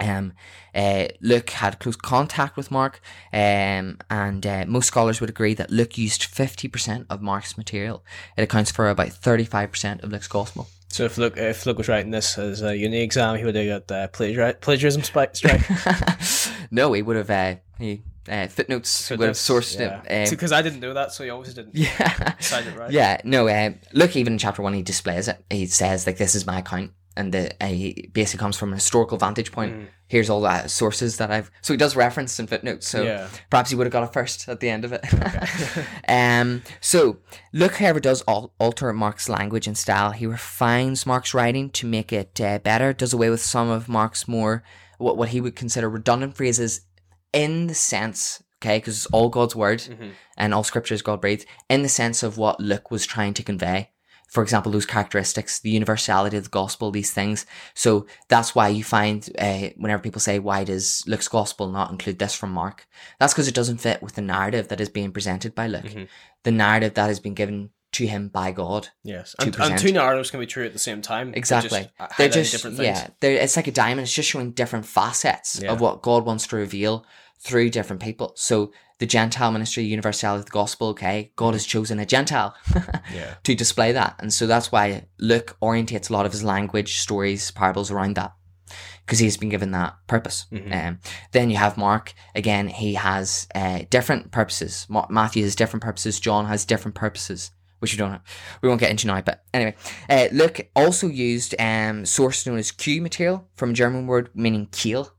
Um, 0.00 0.32
uh, 0.74 1.06
Luke 1.20 1.50
had 1.50 1.78
close 1.78 1.96
contact 1.96 2.56
with 2.56 2.70
Mark, 2.70 3.00
um, 3.32 3.98
and 4.10 4.46
uh, 4.46 4.64
most 4.66 4.86
scholars 4.86 5.20
would 5.20 5.30
agree 5.30 5.54
that 5.54 5.70
Luke 5.70 5.96
used 5.96 6.22
50% 6.22 7.06
of 7.08 7.22
Mark's 7.22 7.56
material. 7.56 8.04
It 8.36 8.42
accounts 8.42 8.70
for 8.70 8.90
about 8.90 9.08
35% 9.08 10.02
of 10.02 10.10
Luke's 10.10 10.28
gospel. 10.28 10.68
So 10.88 11.04
if 11.04 11.18
Luke 11.18 11.36
if 11.36 11.66
Luke 11.66 11.78
was 11.78 11.88
writing 11.88 12.12
this 12.12 12.38
as 12.38 12.62
a 12.62 12.76
uni 12.76 13.00
exam, 13.00 13.36
he 13.36 13.44
would 13.44 13.56
have 13.56 13.88
got 13.88 13.96
uh, 13.96 14.08
plagiari- 14.08 14.60
plagiarism 14.60 15.02
strike. 15.02 15.34
no, 16.70 16.92
he 16.92 17.02
would 17.02 17.16
have 17.16 17.30
uh, 17.30 17.56
he 17.80 18.02
uh, 18.28 18.46
footnotes 18.46 19.10
would 19.10 19.20
have 19.20 19.32
sourced 19.32 19.76
yeah. 19.76 20.02
it. 20.04 20.26
Um, 20.26 20.30
because 20.30 20.52
I 20.52 20.62
didn't 20.62 20.78
know 20.78 20.94
that, 20.94 21.12
so 21.12 21.24
he 21.24 21.30
always 21.30 21.52
didn't 21.52 21.74
yeah, 21.74 22.34
right. 22.76 22.90
yeah. 22.92 23.20
No, 23.24 23.48
uh, 23.48 23.72
look, 23.92 24.14
even 24.14 24.34
in 24.34 24.38
chapter 24.38 24.62
one, 24.62 24.72
he 24.72 24.82
displays 24.82 25.26
it. 25.26 25.44
He 25.50 25.66
says 25.66 26.06
like, 26.06 26.16
"This 26.16 26.36
is 26.36 26.46
my 26.46 26.60
account," 26.60 26.92
and 27.16 27.32
the 27.32 27.52
uh, 27.62 27.66
he 27.68 28.10
basically 28.12 28.42
comes 28.42 28.56
from 28.56 28.72
a 28.72 28.76
historical 28.76 29.18
vantage 29.18 29.52
point. 29.52 29.74
Mm. 29.74 29.86
Here's 30.06 30.28
all 30.30 30.40
the 30.42 30.68
sources 30.68 31.16
that 31.16 31.30
I've. 31.30 31.50
So 31.62 31.72
he 31.72 31.76
does 31.78 31.96
reference 31.96 32.38
and 32.38 32.48
footnotes. 32.48 32.86
So 32.88 33.02
Yeah. 33.02 33.28
perhaps 33.50 33.70
he 33.70 33.76
would 33.76 33.86
have 33.86 33.92
got 33.92 34.04
it 34.04 34.12
first 34.12 34.48
at 34.48 34.60
the 34.60 34.68
end 34.68 34.84
of 34.84 34.92
it. 34.92 35.02
um. 36.08 36.62
So 36.80 37.18
Luke, 37.52 37.74
however, 37.76 38.00
does 38.00 38.22
al- 38.28 38.52
alter 38.58 38.92
Mark's 38.92 39.28
language 39.28 39.66
and 39.66 39.76
style. 39.78 40.10
He 40.12 40.26
refines 40.26 41.06
Mark's 41.06 41.34
writing 41.34 41.70
to 41.70 41.86
make 41.86 42.12
it 42.12 42.40
uh, 42.40 42.58
better. 42.58 42.92
Does 42.92 43.12
away 43.12 43.30
with 43.30 43.40
some 43.40 43.68
of 43.70 43.88
Mark's 43.88 44.28
more 44.28 44.62
what 44.98 45.16
what 45.16 45.30
he 45.30 45.40
would 45.40 45.56
consider 45.56 45.88
redundant 45.88 46.36
phrases 46.36 46.82
in 47.32 47.66
the 47.66 47.74
sense, 47.74 48.42
okay, 48.62 48.78
because 48.78 48.96
it's 48.96 49.06
all 49.06 49.28
God's 49.28 49.56
word 49.56 49.80
Mhm. 49.80 50.12
and 50.36 50.54
all 50.54 50.62
scripture 50.62 50.94
is 50.94 51.02
God 51.02 51.20
breathed, 51.20 51.46
in 51.68 51.82
the 51.82 51.88
sense 51.88 52.22
of 52.22 52.38
what 52.38 52.60
Luke 52.60 52.90
was 52.92 53.04
trying 53.06 53.34
to 53.34 53.42
convey. 53.42 53.90
For 54.34 54.42
example, 54.42 54.72
those 54.72 54.84
characteristics, 54.84 55.60
the 55.60 55.70
universality 55.70 56.36
of 56.36 56.44
the 56.44 56.50
gospel, 56.50 56.90
these 56.90 57.12
things. 57.12 57.46
So 57.74 58.06
that's 58.28 58.54
why 58.54 58.68
you 58.68 58.82
find 58.82 59.28
uh, 59.38 59.68
whenever 59.76 60.02
people 60.02 60.20
say, 60.20 60.38
why 60.40 60.64
does 60.64 61.04
Luke's 61.06 61.28
gospel 61.28 61.70
not 61.70 61.90
include 61.92 62.18
this 62.18 62.34
from 62.34 62.50
Mark? 62.50 62.86
That's 63.20 63.32
because 63.32 63.48
it 63.48 63.54
doesn't 63.54 63.78
fit 63.78 64.02
with 64.02 64.16
the 64.16 64.22
narrative 64.22 64.68
that 64.68 64.80
is 64.80 64.88
being 64.88 65.12
presented 65.12 65.54
by 65.54 65.68
Luke, 65.68 65.84
Mhm. 65.84 66.08
the 66.42 66.50
narrative 66.50 66.94
that 66.94 67.06
has 67.06 67.20
been 67.20 67.34
given 67.34 67.70
to 67.92 68.06
him 68.08 68.26
by 68.26 68.50
God. 68.50 68.88
Yes, 69.04 69.36
and, 69.38 69.54
and 69.60 69.78
two 69.78 69.92
narratives 69.92 70.32
can 70.32 70.40
be 70.40 70.46
true 70.46 70.64
at 70.66 70.72
the 70.72 70.80
same 70.80 71.00
time. 71.00 71.30
They're 71.30 71.38
Exactly. 71.38 71.80
just 71.82 71.90
uh, 72.00 72.08
They're 72.18 72.28
just 72.28 72.50
different 72.50 72.76
things. 72.76 72.98
yeah. 72.98 73.08
They're, 73.20 73.36
it's 73.36 73.54
like 73.54 73.68
a 73.68 73.72
diamond. 73.72 74.00
It's 74.06 74.12
just 74.12 74.28
showing 74.30 74.50
different 74.50 74.84
facets 74.84 75.60
Yeah. 75.62 75.70
of 75.70 75.80
what 75.80 76.02
God 76.02 76.24
wants 76.26 76.48
to 76.48 76.56
reveal 76.56 77.06
through 77.40 77.70
different 77.70 78.02
people. 78.02 78.32
So 78.36 78.72
the 78.98 79.06
Gentile 79.06 79.50
ministry, 79.52 79.84
universality 79.84 80.40
of 80.40 80.44
the 80.46 80.50
gospel. 80.50 80.88
Okay, 80.88 81.32
God 81.36 81.54
has 81.54 81.66
chosen 81.66 81.98
a 81.98 82.06
Gentile 82.06 82.54
Yeah. 83.14 83.34
to 83.42 83.54
display 83.54 83.92
that, 83.92 84.16
and 84.18 84.32
so 84.32 84.46
that's 84.46 84.70
why 84.72 85.06
Luke 85.18 85.56
orientates 85.62 86.10
a 86.10 86.12
lot 86.12 86.26
of 86.26 86.32
his 86.32 86.44
language, 86.44 86.98
stories, 86.98 87.50
parables 87.50 87.90
around 87.90 88.14
that. 88.16 88.32
Because 89.04 89.18
he's 89.18 89.36
been 89.36 89.50
given 89.50 89.72
that 89.72 89.96
purpose. 90.06 90.46
Mhm. 90.50 90.72
Um, 90.88 90.98
then 91.32 91.50
you 91.50 91.56
have 91.58 91.76
Mark. 91.76 92.14
Again, 92.34 92.68
he 92.68 92.94
has 92.94 93.46
uh, 93.54 93.80
different 93.90 94.30
purposes. 94.32 94.86
Ma- 94.88 95.06
Matthew 95.10 95.42
has 95.44 95.54
different 95.54 95.82
purposes. 95.82 96.18
John 96.18 96.46
has 96.46 96.64
different 96.64 96.94
purposes, 96.94 97.50
which 97.80 97.92
we 97.92 97.98
don't. 97.98 98.22
We 98.62 98.68
won't 98.70 98.80
get 98.80 98.90
into 98.90 99.06
now. 99.06 99.20
But 99.20 99.44
anyway, 99.52 99.74
uh, 100.08 100.28
Luke 100.32 100.70
also 100.74 101.08
used 101.08 101.54
um 101.60 102.06
source 102.06 102.46
known 102.46 102.56
as 102.56 102.70
Q 102.70 103.02
material 103.02 103.46
from 103.56 103.70
a 103.70 103.74
German 103.74 104.06
word 104.06 104.30
meaning 104.34 104.68
Quelle. 104.72 105.10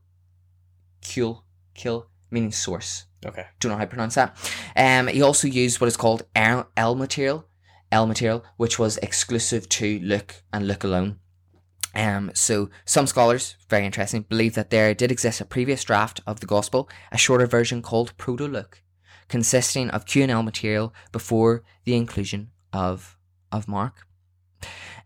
Quelle, 1.00 1.44
Quelle, 1.80 2.08
meaning 2.30 2.52
source. 2.52 3.06
Okay. 3.24 3.46
Don't 3.60 3.70
know 3.72 3.78
how 3.78 3.84
to 3.84 3.90
pronounce 3.90 4.14
that. 4.14 4.36
Um, 4.76 5.08
he 5.08 5.22
also 5.22 5.48
used 5.48 5.80
what 5.80 5.88
is 5.88 5.96
called 5.96 6.24
L, 6.34 6.68
L 6.76 6.94
material, 6.94 7.48
L 7.90 8.06
material, 8.06 8.44
which 8.56 8.78
was 8.78 8.98
exclusive 8.98 9.68
to 9.70 9.98
Luke 10.00 10.42
and 10.52 10.66
Luke 10.66 10.84
alone. 10.84 11.18
Um, 11.94 12.30
so 12.34 12.68
some 12.84 13.06
scholars, 13.06 13.56
very 13.70 13.86
interesting, 13.86 14.22
believe 14.22 14.54
that 14.54 14.70
there 14.70 14.94
did 14.94 15.10
exist 15.10 15.40
a 15.40 15.46
previous 15.46 15.82
draft 15.82 16.20
of 16.26 16.40
the 16.40 16.46
gospel, 16.46 16.90
a 17.10 17.16
shorter 17.16 17.46
version 17.46 17.80
called 17.80 18.16
Proto 18.18 18.46
Luke, 18.46 18.82
consisting 19.28 19.88
of 19.90 20.04
Q 20.04 20.22
and 20.22 20.30
L 20.30 20.42
material 20.42 20.92
before 21.10 21.64
the 21.84 21.96
inclusion 21.96 22.50
of 22.72 23.16
of 23.50 23.66
Mark. 23.66 24.06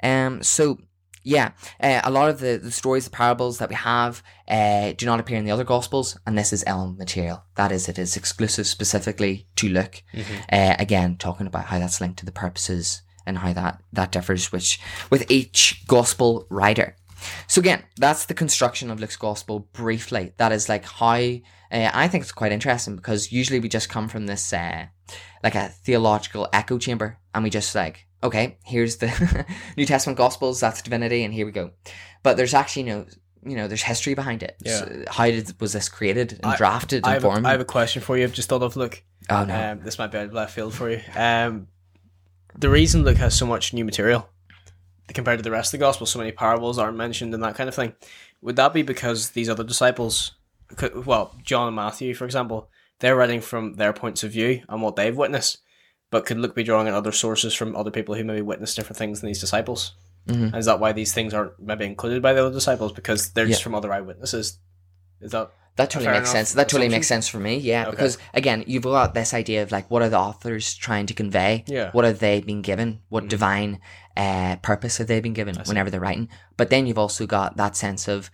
Um, 0.02 0.42
so 0.42 0.78
yeah, 1.22 1.52
uh, 1.80 2.00
a 2.04 2.10
lot 2.10 2.28
of 2.30 2.40
the, 2.40 2.58
the 2.62 2.70
stories, 2.70 3.04
the 3.04 3.10
parables 3.10 3.58
that 3.58 3.68
we 3.68 3.74
have, 3.74 4.22
uh, 4.48 4.92
do 4.96 5.06
not 5.06 5.20
appear 5.20 5.38
in 5.38 5.44
the 5.44 5.50
other 5.50 5.64
gospels, 5.64 6.18
and 6.26 6.36
this 6.36 6.52
is 6.52 6.64
L 6.66 6.92
material. 6.98 7.44
That 7.56 7.72
is, 7.72 7.88
it 7.88 7.98
is 7.98 8.16
exclusive 8.16 8.66
specifically 8.66 9.46
to 9.56 9.68
Luke. 9.68 10.02
Mhm. 10.14 10.24
Uh, 10.52 10.76
again, 10.78 11.16
talking 11.16 11.46
about 11.46 11.66
how 11.66 11.78
that's 11.78 12.00
linked 12.00 12.18
to 12.20 12.26
the 12.26 12.32
purposes 12.32 13.02
and 13.26 13.38
how 13.38 13.52
that 13.52 13.82
that 13.92 14.12
differs, 14.12 14.50
which 14.50 14.80
with 15.10 15.30
each 15.30 15.86
gospel 15.86 16.46
writer. 16.50 16.96
So 17.46 17.60
again, 17.60 17.84
that's 17.96 18.24
the 18.24 18.34
construction 18.34 18.90
of 18.90 18.98
Luke's 18.98 19.16
gospel 19.16 19.68
briefly. 19.74 20.32
That 20.38 20.52
is 20.52 20.68
like 20.68 20.84
how 20.86 21.16
uh, 21.16 21.90
I 21.92 22.08
think 22.08 22.22
it's 22.22 22.32
quite 22.32 22.50
interesting 22.52 22.96
because 22.96 23.30
usually 23.30 23.60
we 23.60 23.68
just 23.68 23.90
come 23.90 24.08
from 24.08 24.26
this 24.26 24.52
uh, 24.52 24.86
like 25.44 25.54
a 25.54 25.68
theological 25.68 26.48
echo 26.52 26.78
chamber, 26.78 27.18
and 27.34 27.44
we 27.44 27.50
just 27.50 27.74
like 27.74 28.06
okay, 28.22 28.58
here's 28.64 28.96
the 28.98 29.46
New 29.76 29.86
Testament 29.86 30.16
Gospels, 30.18 30.60
that's 30.60 30.82
divinity, 30.82 31.24
and 31.24 31.32
here 31.34 31.46
we 31.46 31.52
go. 31.52 31.70
But 32.22 32.36
there's 32.36 32.54
actually 32.54 32.82
no, 32.84 33.06
you 33.44 33.56
know, 33.56 33.66
there's 33.68 33.82
history 33.82 34.14
behind 34.14 34.42
it. 34.42 34.56
Yeah. 34.64 34.78
So 34.78 35.04
how 35.08 35.24
did 35.26 35.58
was 35.60 35.72
this 35.72 35.88
created 35.88 36.32
and 36.42 36.46
I- 36.52 36.56
drafted 36.56 37.04
I 37.04 37.08
and 37.08 37.14
have, 37.14 37.24
a, 37.24 37.26
formed? 37.32 37.46
I 37.46 37.50
have 37.52 37.60
a 37.60 37.64
question 37.64 38.02
for 38.02 38.16
you. 38.18 38.24
I've 38.24 38.32
just 38.32 38.48
thought 38.48 38.62
of 38.62 38.76
Luke. 38.76 39.02
oh 39.30 39.44
no, 39.44 39.54
Um, 39.72 39.80
this 39.82 39.98
might 39.98 40.10
be 40.12 40.18
out 40.18 40.26
of 40.26 40.32
left 40.34 40.54
field 40.54 40.74
for 40.74 40.90
you. 40.90 41.00
Um, 41.16 41.68
the 42.58 42.68
reason 42.68 43.04
Luke 43.04 43.16
has 43.18 43.36
so 43.36 43.46
much 43.46 43.72
new 43.72 43.84
material 43.84 44.28
compared 45.14 45.38
to 45.38 45.42
the 45.42 45.50
rest 45.50 45.72
of 45.74 45.78
the 45.80 45.84
gospel, 45.84 46.06
so 46.06 46.18
many 46.18 46.30
parables 46.32 46.78
aren't 46.78 46.96
mentioned 46.96 47.34
and 47.34 47.42
that 47.42 47.54
kind 47.56 47.68
of 47.68 47.74
thing, 47.74 47.92
would 48.42 48.56
that 48.56 48.72
be 48.72 48.82
because 48.82 49.30
these 49.30 49.48
other 49.48 49.64
disciples, 49.64 50.32
well, 51.04 51.34
John 51.42 51.66
and 51.66 51.74
Matthew, 51.76 52.14
for 52.14 52.24
example, 52.26 52.68
they're 53.00 53.16
writing 53.16 53.40
from 53.40 53.74
their 53.74 53.92
points 53.92 54.22
of 54.22 54.30
view 54.30 54.62
and 54.68 54.82
what 54.82 54.94
they've 54.96 55.16
witnessed, 55.16 55.58
but 56.10 56.26
could 56.26 56.38
Luke 56.38 56.54
be 56.54 56.62
drawing 56.64 56.88
on 56.88 56.94
other 56.94 57.12
sources 57.12 57.54
from 57.54 57.74
other 57.76 57.90
people 57.90 58.14
who 58.14 58.24
maybe 58.24 58.42
witnessed 58.42 58.76
different 58.76 58.98
things 58.98 59.20
than 59.20 59.28
these 59.28 59.40
disciples? 59.40 59.94
Mhm. 60.28 60.46
And 60.46 60.56
is 60.56 60.66
that 60.66 60.80
why 60.80 60.92
these 60.92 61.12
things 61.14 61.32
aren't 61.32 61.58
maybe 61.60 61.84
included 61.86 62.22
by 62.22 62.32
the 62.32 62.44
other 62.44 62.52
disciples 62.54 62.92
because 62.92 63.30
they're 63.30 63.46
just 63.46 63.62
from 63.62 63.74
other 63.74 63.92
eyewitnesses? 63.92 64.58
Is 65.20 65.30
that 65.32 65.50
That 65.76 65.88
totally 65.88 66.06
fair 66.06 66.14
makes 66.20 66.30
sense. 66.30 66.52
That 66.52 66.68
totally 66.68 66.88
makes 66.88 67.06
sense 67.06 67.26
for 67.28 67.38
me. 67.38 67.56
Yeah, 67.56 67.82
Okay. 67.82 67.90
because 67.92 68.18
again, 68.34 68.64
you've 68.66 68.82
got 68.82 69.14
this 69.14 69.32
idea 69.32 69.62
of 69.62 69.70
like, 69.72 69.90
what 69.90 70.02
are 70.02 70.08
the 70.10 70.18
authors 70.18 70.74
trying 70.74 71.06
to 71.06 71.14
convey? 71.14 71.64
Yeah. 71.66 71.90
What 71.92 72.04
have 72.04 72.18
they 72.18 72.40
been 72.40 72.60
given? 72.60 73.00
What 73.08 73.24
Mhm. 73.24 73.28
divine 73.28 73.80
uh, 74.16 74.56
purpose 74.56 74.98
have 74.98 75.06
they 75.06 75.20
been 75.20 75.32
given 75.32 75.56
whenever 75.66 75.88
they're 75.88 76.00
writing? 76.00 76.28
But 76.58 76.68
then 76.68 76.86
you've 76.86 76.98
also 76.98 77.26
got 77.26 77.56
that 77.56 77.76
sense 77.76 78.08
of 78.08 78.30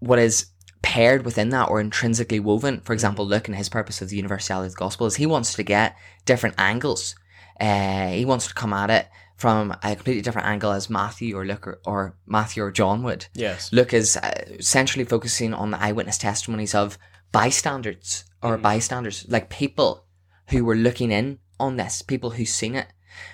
what 0.00 0.18
is 0.18 0.46
paired 0.82 1.24
within 1.24 1.48
that 1.50 1.68
or 1.68 1.80
intrinsically 1.80 2.40
woven. 2.40 2.80
For 2.80 2.92
example, 2.92 3.24
Mm-hmm. 3.24 3.32
Luke 3.32 3.48
and 3.48 3.56
his 3.56 3.68
purpose 3.68 4.00
of 4.02 4.08
the 4.08 4.16
universality 4.16 4.66
of 4.68 4.72
the 4.72 4.78
gospel 4.78 5.06
is 5.06 5.16
he 5.16 5.26
wants 5.26 5.54
to 5.54 5.62
get 5.62 5.96
different 6.24 6.54
angles. 6.58 7.14
Uh, 7.60 8.08
he 8.08 8.24
wants 8.24 8.46
to 8.48 8.54
come 8.54 8.72
at 8.72 8.90
it 8.90 9.08
from 9.36 9.72
a 9.82 9.94
completely 9.94 10.22
different 10.22 10.48
angle 10.48 10.72
as 10.72 10.88
Matthew 10.88 11.36
or 11.36 11.44
Luke 11.44 11.66
or, 11.66 11.80
or 11.86 12.16
Matthew 12.26 12.62
or 12.62 12.70
John 12.70 13.02
would. 13.02 13.26
yes? 13.34 13.70
Luke 13.72 13.92
is 13.92 14.16
uh, 14.16 14.56
centrally 14.60 15.04
focusing 15.04 15.52
on 15.52 15.70
the 15.70 15.80
eyewitness 15.82 16.18
testimonies 16.18 16.74
of 16.74 16.98
bystanders 17.32 18.24
or 18.42 18.56
Mhm. 18.58 18.62
bystanders, 18.62 19.24
like 19.28 19.48
people 19.50 20.04
who 20.48 20.64
were 20.64 20.74
looking 20.76 21.10
in 21.12 21.38
on 21.60 21.76
this, 21.76 22.02
people 22.02 22.30
who've 22.30 22.48
seen 22.48 22.74
it. 22.74 22.88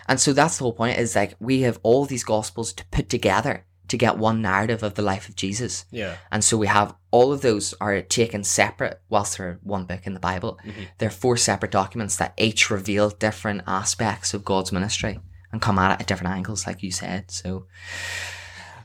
And 0.09 0.20
so 0.20 0.33
that's 0.33 0.59
the 0.59 0.64
whole 0.64 0.72
point 0.72 0.98
is 0.98 1.16
like 1.16 1.35
we 1.40 1.62
have 1.62 1.78
all 1.83 2.05
these 2.05 2.24
gospels 2.24 2.72
to 2.74 2.85
put 2.87 3.09
together 3.09 3.64
to 3.92 3.98
get 3.98 4.16
one 4.16 4.40
narrative 4.40 4.83
of 4.83 4.94
the 4.94 5.02
life 5.02 5.28
of 5.28 5.37
Jesus. 5.37 5.85
Yeah. 5.90 6.16
And 6.31 6.42
so 6.42 6.57
we 6.57 6.66
have 6.66 6.94
all 7.11 7.31
of 7.31 7.42
those 7.42 7.74
are 7.78 8.00
taken 8.00 8.42
separate 8.42 9.00
whilst 9.11 9.37
they're 9.37 9.61
one 9.62 9.85
book 9.85 10.07
in 10.07 10.14
the 10.14 10.20
Bible. 10.20 10.59
Mhm. 10.64 10.88
They're 10.96 11.11
four 11.11 11.37
separate 11.37 11.70
documents 11.70 12.16
that 12.16 12.33
each 12.38 12.70
reveal 12.70 13.11
different 13.11 13.62
aspects 13.66 14.33
of 14.33 14.46
God's 14.46 14.72
ministry 14.72 15.20
and 15.52 15.61
come 15.61 15.78
at 15.78 15.92
it 15.92 16.00
at 16.00 16.07
different 16.07 16.35
angles, 16.35 16.66
like 16.66 16.83
you 16.83 16.90
said. 16.90 17.31
So 17.31 17.66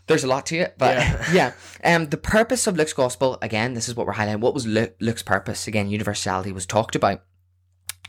there's 0.08 0.26
a 0.26 0.28
lot 0.28 0.46
to 0.48 0.58
it, 0.58 0.76
but 0.78 0.98
Yeah. 0.98 1.26
yeah. 1.84 1.96
Um, 1.96 2.08
the 2.10 2.18
purpose 2.18 2.68
of 2.68 2.76
Luke's 2.76 2.92
gospel 2.94 3.38
again, 3.42 3.74
this 3.76 3.88
is 3.88 3.96
what 3.96 4.06
we're 4.08 4.14
highlighting. 4.16 4.42
What 4.42 4.54
was 4.54 4.68
Luke, 4.68 4.96
Luke's 5.00 5.24
purpose? 5.24 5.68
Again, 5.68 5.90
universality 5.90 6.52
was 6.52 6.66
talked 6.66 6.96
about. 6.96 7.24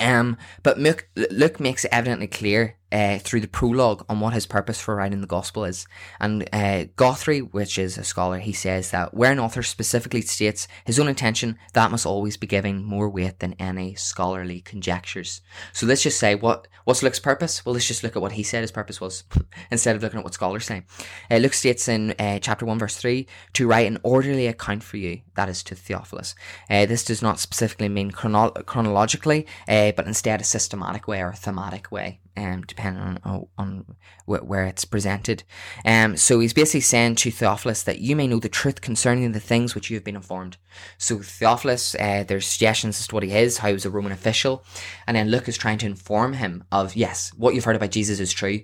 Um, 0.00 0.36
but 0.64 0.78
Luke, 0.78 1.08
Luke 1.14 1.60
makes 1.60 1.84
it 1.84 1.90
evidently 1.92 2.26
clear 2.26 2.77
uh, 2.90 3.18
through 3.18 3.40
the 3.40 3.48
prologue 3.48 4.04
on 4.08 4.20
what 4.20 4.32
his 4.32 4.46
purpose 4.46 4.80
for 4.80 4.96
writing 4.96 5.20
the 5.20 5.26
gospel 5.26 5.64
is. 5.64 5.86
And 6.20 6.48
uh, 6.52 6.84
Guthrie, 6.96 7.40
which 7.40 7.78
is 7.78 7.98
a 7.98 8.04
scholar, 8.04 8.38
he 8.38 8.52
says 8.52 8.90
that 8.90 9.14
where 9.14 9.32
an 9.32 9.38
author 9.38 9.62
specifically 9.62 10.22
states 10.22 10.68
his 10.84 10.98
own 10.98 11.08
intention, 11.08 11.58
that 11.74 11.90
must 11.90 12.06
always 12.06 12.36
be 12.36 12.46
giving 12.46 12.84
more 12.84 13.08
weight 13.08 13.40
than 13.40 13.54
any 13.58 13.94
scholarly 13.94 14.60
conjectures. 14.60 15.42
So 15.72 15.86
let's 15.86 16.02
just 16.02 16.18
say 16.18 16.34
what 16.34 16.68
what's 16.84 17.02
Luke's 17.02 17.20
purpose? 17.20 17.64
Well, 17.64 17.74
let's 17.74 17.86
just 17.86 18.02
look 18.02 18.16
at 18.16 18.22
what 18.22 18.32
he 18.32 18.42
said 18.42 18.62
his 18.62 18.72
purpose 18.72 19.00
was 19.00 19.24
instead 19.70 19.96
of 19.96 20.02
looking 20.02 20.18
at 20.18 20.24
what 20.24 20.34
scholars 20.34 20.66
say. 20.66 20.84
Uh, 21.30 21.36
Luke 21.36 21.54
states 21.54 21.88
in 21.88 22.12
uh, 22.18 22.38
chapter 22.38 22.64
1, 22.64 22.78
verse 22.78 22.96
3 22.96 23.26
to 23.54 23.66
write 23.66 23.86
an 23.86 23.98
orderly 24.02 24.46
account 24.46 24.82
for 24.82 24.96
you, 24.96 25.20
that 25.34 25.48
is 25.48 25.62
to 25.64 25.74
Theophilus. 25.74 26.34
Uh, 26.70 26.86
this 26.86 27.04
does 27.04 27.22
not 27.22 27.38
specifically 27.38 27.88
mean 27.88 28.10
chrono- 28.10 28.50
chronologically, 28.50 29.46
uh, 29.68 29.92
but 29.92 30.06
instead 30.06 30.40
a 30.40 30.44
systematic 30.44 31.06
way 31.06 31.20
or 31.20 31.30
a 31.30 31.36
thematic 31.36 31.92
way 31.92 32.20
um, 32.38 32.62
depending 32.62 33.02
on, 33.02 33.20
on, 33.24 33.46
on 33.58 33.96
wh- 34.26 34.48
where 34.48 34.64
it's 34.64 34.84
presented. 34.84 35.42
Um, 35.84 36.16
so 36.16 36.40
he's 36.40 36.52
basically 36.52 36.80
saying 36.80 37.16
to 37.16 37.30
Theophilus 37.30 37.82
that 37.82 38.00
you 38.00 38.16
may 38.16 38.26
know 38.26 38.38
the 38.38 38.48
truth 38.48 38.80
concerning 38.80 39.32
the 39.32 39.40
things 39.40 39.74
which 39.74 39.90
you 39.90 39.96
have 39.96 40.04
been 40.04 40.16
informed. 40.16 40.56
So 40.96 41.18
Theophilus, 41.18 41.94
uh, 41.96 42.24
there's 42.26 42.46
suggestions 42.46 43.00
as 43.00 43.08
to 43.08 43.14
what 43.14 43.24
he 43.24 43.34
is, 43.34 43.58
how 43.58 43.68
he 43.68 43.74
was 43.74 43.84
a 43.84 43.90
Roman 43.90 44.12
official, 44.12 44.64
and 45.06 45.16
then 45.16 45.30
Luke 45.30 45.48
is 45.48 45.58
trying 45.58 45.78
to 45.78 45.86
inform 45.86 46.34
him 46.34 46.64
of 46.70 46.96
yes, 46.96 47.32
what 47.36 47.54
you've 47.54 47.64
heard 47.64 47.76
about 47.76 47.90
Jesus 47.90 48.20
is 48.20 48.32
true. 48.32 48.60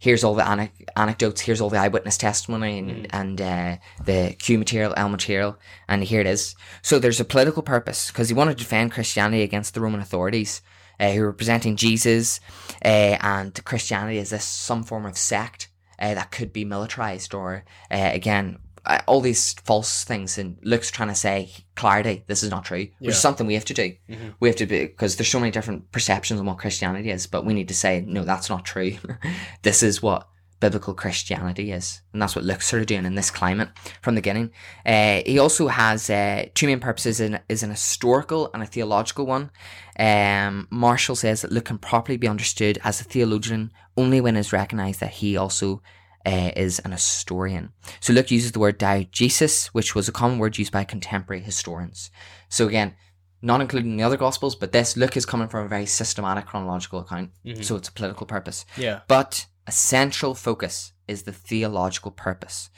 Here's 0.00 0.24
all 0.24 0.34
the 0.34 0.50
ane- 0.50 0.70
anecdotes. 0.96 1.42
Here's 1.42 1.60
all 1.60 1.68
the 1.68 1.76
eyewitness 1.76 2.16
testimony 2.16 2.78
and, 2.78 2.90
mm. 2.90 3.10
and 3.12 3.40
uh, 3.40 3.76
the 4.02 4.34
Q 4.38 4.58
material, 4.58 4.94
L 4.96 5.10
material, 5.10 5.58
and 5.88 6.02
here 6.02 6.22
it 6.22 6.26
is. 6.26 6.54
So 6.80 6.98
there's 6.98 7.20
a 7.20 7.24
political 7.24 7.62
purpose 7.62 8.10
because 8.10 8.30
he 8.30 8.34
wanted 8.34 8.56
to 8.56 8.64
defend 8.64 8.92
Christianity 8.92 9.42
against 9.42 9.74
the 9.74 9.80
Roman 9.82 10.00
authorities 10.00 10.62
uh, 11.00 11.10
who 11.10 11.22
were 11.22 11.32
presenting 11.32 11.76
Jesus 11.76 12.38
uh, 12.84 13.16
and 13.20 13.64
Christianity 13.64 14.18
as 14.18 14.30
this 14.30 14.44
some 14.44 14.84
form 14.84 15.06
of 15.06 15.18
sect 15.18 15.68
uh, 15.98 16.14
that 16.14 16.30
could 16.30 16.52
be 16.52 16.64
militarized 16.64 17.34
or 17.34 17.64
uh, 17.90 18.10
again 18.12 18.58
uh, 18.86 19.00
all 19.06 19.20
these 19.20 19.52
false 19.52 20.04
things 20.04 20.38
and 20.38 20.56
Luke's 20.62 20.90
trying 20.90 21.08
to 21.08 21.14
say 21.14 21.50
clarity 21.74 22.24
this 22.26 22.42
is 22.42 22.50
not 22.50 22.64
true 22.64 22.78
which 22.78 22.92
yeah. 23.00 23.10
is 23.10 23.18
something 23.18 23.46
we 23.46 23.54
have 23.54 23.64
to 23.66 23.74
do 23.74 23.94
mm-hmm. 24.08 24.28
we 24.40 24.48
have 24.48 24.56
to 24.56 24.66
be 24.66 24.86
because 24.86 25.16
there's 25.16 25.28
so 25.28 25.40
many 25.40 25.50
different 25.50 25.90
perceptions 25.92 26.40
on 26.40 26.46
what 26.46 26.58
Christianity 26.58 27.10
is 27.10 27.26
but 27.26 27.44
we 27.44 27.54
need 27.54 27.68
to 27.68 27.74
say 27.74 28.02
no 28.06 28.24
that's 28.24 28.48
not 28.48 28.64
true 28.64 28.96
this 29.62 29.82
is 29.82 30.02
what 30.02 30.29
biblical 30.60 30.94
Christianity 30.94 31.72
is. 31.72 32.02
And 32.12 32.20
that's 32.20 32.36
what 32.36 32.44
Luke's 32.44 32.68
sort 32.68 32.82
of 32.82 32.86
doing 32.86 33.06
in 33.06 33.14
this 33.14 33.30
climate 33.30 33.70
from 34.02 34.14
the 34.14 34.20
beginning. 34.20 34.52
Uh, 34.84 35.22
he 35.26 35.38
also 35.38 35.68
has 35.68 36.08
uh, 36.10 36.46
two 36.54 36.66
main 36.66 36.80
purposes 36.80 37.20
in, 37.20 37.40
is 37.48 37.62
an 37.62 37.70
historical 37.70 38.50
and 38.52 38.62
a 38.62 38.66
theological 38.66 39.26
one. 39.26 39.50
Um, 39.98 40.68
Marshall 40.70 41.16
says 41.16 41.42
that 41.42 41.52
Luke 41.52 41.64
can 41.64 41.78
properly 41.78 42.16
be 42.16 42.28
understood 42.28 42.78
as 42.84 43.00
a 43.00 43.04
theologian 43.04 43.72
only 43.96 44.20
when 44.20 44.36
it 44.36 44.40
is 44.40 44.52
recognized 44.52 45.00
that 45.00 45.10
he 45.10 45.36
also 45.36 45.82
uh, 46.26 46.50
is 46.54 46.78
an 46.80 46.92
historian. 46.92 47.72
So 48.00 48.12
Luke 48.12 48.30
uses 48.30 48.52
the 48.52 48.58
word 48.58 48.78
diegesis, 48.78 49.66
which 49.68 49.94
was 49.94 50.08
a 50.08 50.12
common 50.12 50.38
word 50.38 50.58
used 50.58 50.72
by 50.72 50.84
contemporary 50.84 51.42
historians. 51.42 52.10
So 52.48 52.68
again, 52.68 52.94
not 53.42 53.62
including 53.62 53.96
the 53.96 54.02
other 54.02 54.18
gospels, 54.18 54.54
but 54.54 54.72
this 54.72 54.96
Luke 54.96 55.16
is 55.16 55.24
coming 55.24 55.48
from 55.48 55.64
a 55.64 55.68
very 55.68 55.86
systematic 55.86 56.46
chronological 56.46 57.00
account, 57.00 57.30
mm-hmm. 57.44 57.62
so 57.62 57.76
it's 57.76 57.88
a 57.88 57.92
political 57.92 58.26
purpose. 58.26 58.66
Yeah. 58.76 59.00
But 59.08 59.46
a 59.70 59.72
central 59.72 60.34
focus 60.34 60.92
is 61.06 61.22
the 61.22 61.32
theological 61.32 62.10
purpose. 62.10 62.70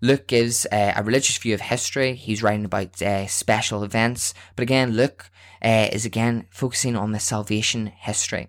Luke 0.00 0.28
gives 0.28 0.64
uh, 0.66 0.92
a 0.94 1.02
religious 1.02 1.36
view 1.38 1.54
of 1.54 1.60
history. 1.60 2.14
He's 2.14 2.40
writing 2.40 2.64
about 2.64 3.02
uh, 3.02 3.26
special 3.26 3.82
events, 3.82 4.32
but 4.54 4.62
again, 4.62 4.92
Luke 4.92 5.28
uh, 5.60 5.88
is 5.90 6.04
again 6.04 6.46
focusing 6.50 6.94
on 6.94 7.10
the 7.10 7.18
salvation 7.18 7.86
history. 7.86 8.46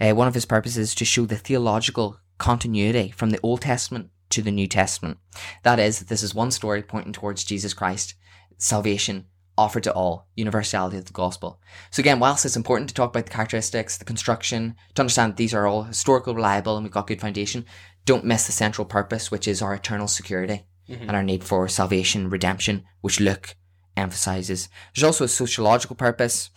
Uh, 0.00 0.12
one 0.12 0.26
of 0.26 0.32
his 0.32 0.46
purposes 0.46 0.78
is 0.78 0.94
to 0.94 1.04
show 1.04 1.26
the 1.26 1.36
theological 1.36 2.16
continuity 2.38 3.10
from 3.10 3.28
the 3.28 3.40
Old 3.42 3.60
Testament 3.60 4.08
to 4.30 4.40
the 4.40 4.50
New 4.50 4.66
Testament. 4.66 5.18
That 5.64 5.78
is, 5.78 6.00
this 6.00 6.22
is 6.22 6.34
one 6.34 6.50
story 6.50 6.82
pointing 6.82 7.12
towards 7.12 7.44
Jesus 7.44 7.74
Christ, 7.74 8.14
salvation 8.56 9.26
offered 9.56 9.84
to 9.84 9.92
all, 9.92 10.26
universality 10.36 10.96
of 10.96 11.04
the 11.04 11.12
gospel. 11.12 11.60
So 11.90 12.00
again, 12.00 12.18
whilst 12.18 12.44
it's 12.44 12.56
important 12.56 12.88
to 12.88 12.94
talk 12.94 13.10
about 13.10 13.26
the 13.26 13.32
characteristics, 13.32 13.98
the 13.98 14.04
construction, 14.04 14.74
to 14.94 15.02
understand 15.02 15.32
that 15.32 15.36
these 15.36 15.54
are 15.54 15.66
all 15.66 15.84
historical, 15.84 16.34
reliable, 16.34 16.76
and 16.76 16.84
we've 16.84 16.92
got 16.92 17.06
good 17.06 17.20
foundation, 17.20 17.64
don't 18.04 18.24
miss 18.24 18.46
the 18.46 18.52
central 18.52 18.84
purpose, 18.84 19.30
which 19.30 19.46
is 19.46 19.62
our 19.62 19.74
eternal 19.74 20.08
security 20.08 20.66
mm-hmm. 20.88 21.02
and 21.02 21.12
our 21.12 21.22
need 21.22 21.44
for 21.44 21.68
salvation, 21.68 22.30
redemption, 22.30 22.84
which 23.00 23.20
Luke 23.20 23.54
emphasizes. 23.96 24.68
There's 24.94 25.04
also 25.04 25.24
a 25.24 25.28
sociological 25.28 25.96
purpose, 25.96 26.50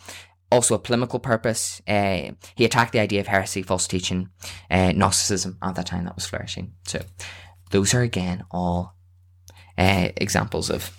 also 0.51 0.75
a 0.75 0.79
polemical 0.79 1.19
purpose. 1.19 1.81
Uh, 1.87 2.31
he 2.55 2.65
attacked 2.65 2.93
the 2.93 2.99
idea 2.99 3.21
of 3.21 3.27
heresy, 3.27 3.61
false 3.61 3.87
teaching, 3.87 4.29
uh, 4.71 4.91
Gnosticism 4.91 5.57
at 5.61 5.75
that 5.75 5.85
time 5.85 6.05
that 6.05 6.15
was 6.15 6.25
flourishing. 6.25 6.73
So 6.85 7.01
those 7.71 7.93
are 7.93 8.01
again 8.01 8.43
all 8.51 8.95
uh, 9.77 10.09
examples 10.17 10.69
of 10.69 10.91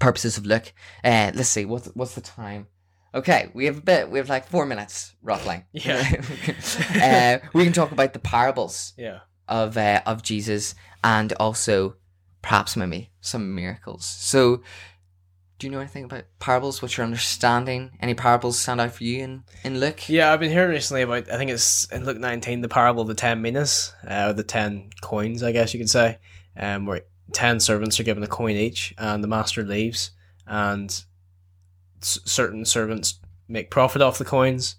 purposes 0.00 0.36
of 0.36 0.46
Luke. 0.46 0.72
Uh, 1.04 1.30
let's 1.34 1.48
see, 1.48 1.64
what's 1.64 1.86
what's 1.94 2.16
the 2.16 2.20
time? 2.20 2.66
Okay, 3.14 3.50
we 3.54 3.66
have 3.66 3.78
a 3.78 3.82
bit. 3.82 4.10
We 4.10 4.18
have 4.18 4.28
like 4.28 4.48
four 4.48 4.66
minutes 4.66 5.14
roughly. 5.22 5.64
Yeah. 5.72 6.22
uh, 7.42 7.48
we 7.52 7.64
can 7.64 7.72
talk 7.72 7.92
about 7.92 8.12
the 8.12 8.18
parables. 8.18 8.92
Yeah. 8.96 9.20
Of 9.48 9.76
uh, 9.76 10.02
of 10.06 10.22
Jesus 10.22 10.74
and 11.02 11.32
also 11.34 11.96
perhaps 12.42 12.76
maybe 12.76 13.10
some 13.20 13.54
miracles. 13.54 14.04
So, 14.04 14.62
do 15.58 15.66
you 15.66 15.72
know 15.72 15.80
anything 15.80 16.04
about 16.04 16.24
parables? 16.38 16.80
What's 16.80 16.96
your 16.96 17.04
understanding? 17.04 17.90
Any 18.00 18.14
parables 18.14 18.58
stand 18.58 18.80
out 18.80 18.92
for 18.92 19.02
you 19.02 19.24
in, 19.24 19.44
in 19.64 19.80
Luke? 19.80 20.08
Yeah, 20.08 20.32
I've 20.32 20.40
been 20.40 20.52
hearing 20.52 20.70
recently 20.70 21.02
about. 21.02 21.30
I 21.30 21.36
think 21.36 21.50
it's 21.50 21.86
in 21.86 22.04
Luke 22.04 22.18
nineteen, 22.18 22.60
the 22.60 22.68
parable 22.68 23.02
of 23.02 23.08
the 23.08 23.14
ten 23.14 23.42
minas, 23.42 23.92
uh, 24.06 24.32
the 24.32 24.44
ten 24.44 24.90
coins, 25.00 25.42
I 25.42 25.50
guess 25.50 25.74
you 25.74 25.80
could 25.80 25.90
say, 25.90 26.18
um, 26.56 26.86
where 26.86 27.02
10 27.32 27.60
servants 27.60 27.98
are 27.98 28.04
given 28.04 28.22
a 28.22 28.26
coin 28.28 28.56
each 28.56 28.94
and 28.98 29.22
the 29.22 29.28
master 29.28 29.62
leaves 29.62 30.10
and 30.46 31.04
s- 32.02 32.18
certain 32.24 32.64
servants 32.64 33.20
make 33.48 33.70
profit 33.70 34.02
off 34.02 34.18
the 34.18 34.24
coins 34.24 34.76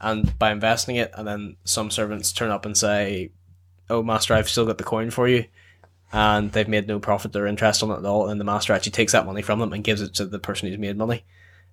and 0.00 0.38
by 0.38 0.50
investing 0.50 0.96
it 0.96 1.10
and 1.14 1.26
then 1.26 1.56
some 1.64 1.90
servants 1.90 2.32
turn 2.32 2.50
up 2.50 2.64
and 2.64 2.76
say 2.76 3.30
oh 3.90 4.02
master 4.02 4.34
i've 4.34 4.48
still 4.48 4.66
got 4.66 4.78
the 4.78 4.84
coin 4.84 5.10
for 5.10 5.28
you 5.28 5.44
and 6.12 6.52
they've 6.52 6.68
made 6.68 6.86
no 6.86 6.98
profit 6.98 7.34
or 7.36 7.46
interest 7.46 7.82
on 7.82 7.90
it 7.90 7.98
at 7.98 8.04
all 8.04 8.28
and 8.28 8.40
the 8.40 8.44
master 8.44 8.72
actually 8.72 8.92
takes 8.92 9.12
that 9.12 9.26
money 9.26 9.42
from 9.42 9.58
them 9.58 9.72
and 9.72 9.84
gives 9.84 10.00
it 10.00 10.14
to 10.14 10.24
the 10.24 10.38
person 10.38 10.68
who's 10.68 10.78
made 10.78 10.96
money. 10.96 11.24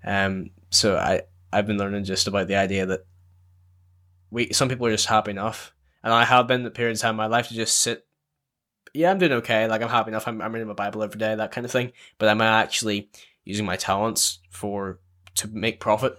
Um 0.03 0.51
so 0.69 0.97
i 0.97 1.21
i've 1.53 1.67
been 1.67 1.77
learning 1.77 2.03
just 2.03 2.27
about 2.27 2.47
the 2.47 2.55
idea 2.55 2.85
that 2.85 3.05
we 4.29 4.51
some 4.51 4.69
people 4.69 4.87
are 4.87 4.91
just 4.91 5.07
happy 5.07 5.31
enough 5.31 5.73
and 6.03 6.11
i 6.11 6.25
have 6.25 6.47
been 6.47 6.65
at 6.65 6.73
periods 6.73 7.03
of 7.03 7.15
my 7.15 7.27
life 7.27 7.47
to 7.47 7.53
just 7.53 7.77
sit 7.77 8.05
yeah, 8.95 9.11
I'm 9.11 9.17
doing 9.17 9.33
okay. 9.33 9.67
Like 9.67 9.81
I'm 9.81 9.89
happy 9.89 10.09
enough. 10.09 10.27
I'm, 10.27 10.41
I'm 10.41 10.53
reading 10.53 10.67
my 10.67 10.73
Bible 10.73 11.03
every 11.03 11.19
day, 11.19 11.35
that 11.35 11.51
kind 11.51 11.65
of 11.65 11.71
thing. 11.71 11.91
But 12.17 12.29
am 12.29 12.41
I 12.41 12.47
actually 12.61 13.09
using 13.43 13.65
my 13.65 13.75
talents 13.75 14.39
for 14.49 14.99
to 15.35 15.47
make 15.47 15.79
profit? 15.79 16.17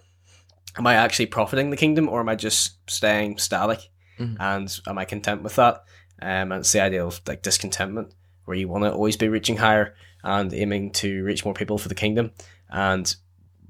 Am 0.76 0.86
I 0.86 0.94
actually 0.94 1.26
profiting 1.26 1.70
the 1.70 1.76
kingdom, 1.76 2.08
or 2.08 2.20
am 2.20 2.28
I 2.28 2.34
just 2.34 2.78
staying 2.90 3.38
static? 3.38 3.80
Mm-hmm. 4.18 4.40
And 4.40 4.80
am 4.86 4.98
I 4.98 5.04
content 5.04 5.42
with 5.42 5.56
that? 5.56 5.84
Um, 6.20 6.52
and 6.52 6.54
it's 6.54 6.72
the 6.72 6.80
idea 6.80 7.04
of 7.04 7.20
like 7.26 7.42
discontentment, 7.42 8.14
where 8.44 8.56
you 8.56 8.68
want 8.68 8.84
to 8.84 8.92
always 8.92 9.16
be 9.16 9.28
reaching 9.28 9.56
higher 9.56 9.94
and 10.22 10.52
aiming 10.52 10.92
to 10.92 11.24
reach 11.24 11.44
more 11.44 11.54
people 11.54 11.78
for 11.78 11.88
the 11.88 11.94
kingdom 11.94 12.32
and 12.68 13.14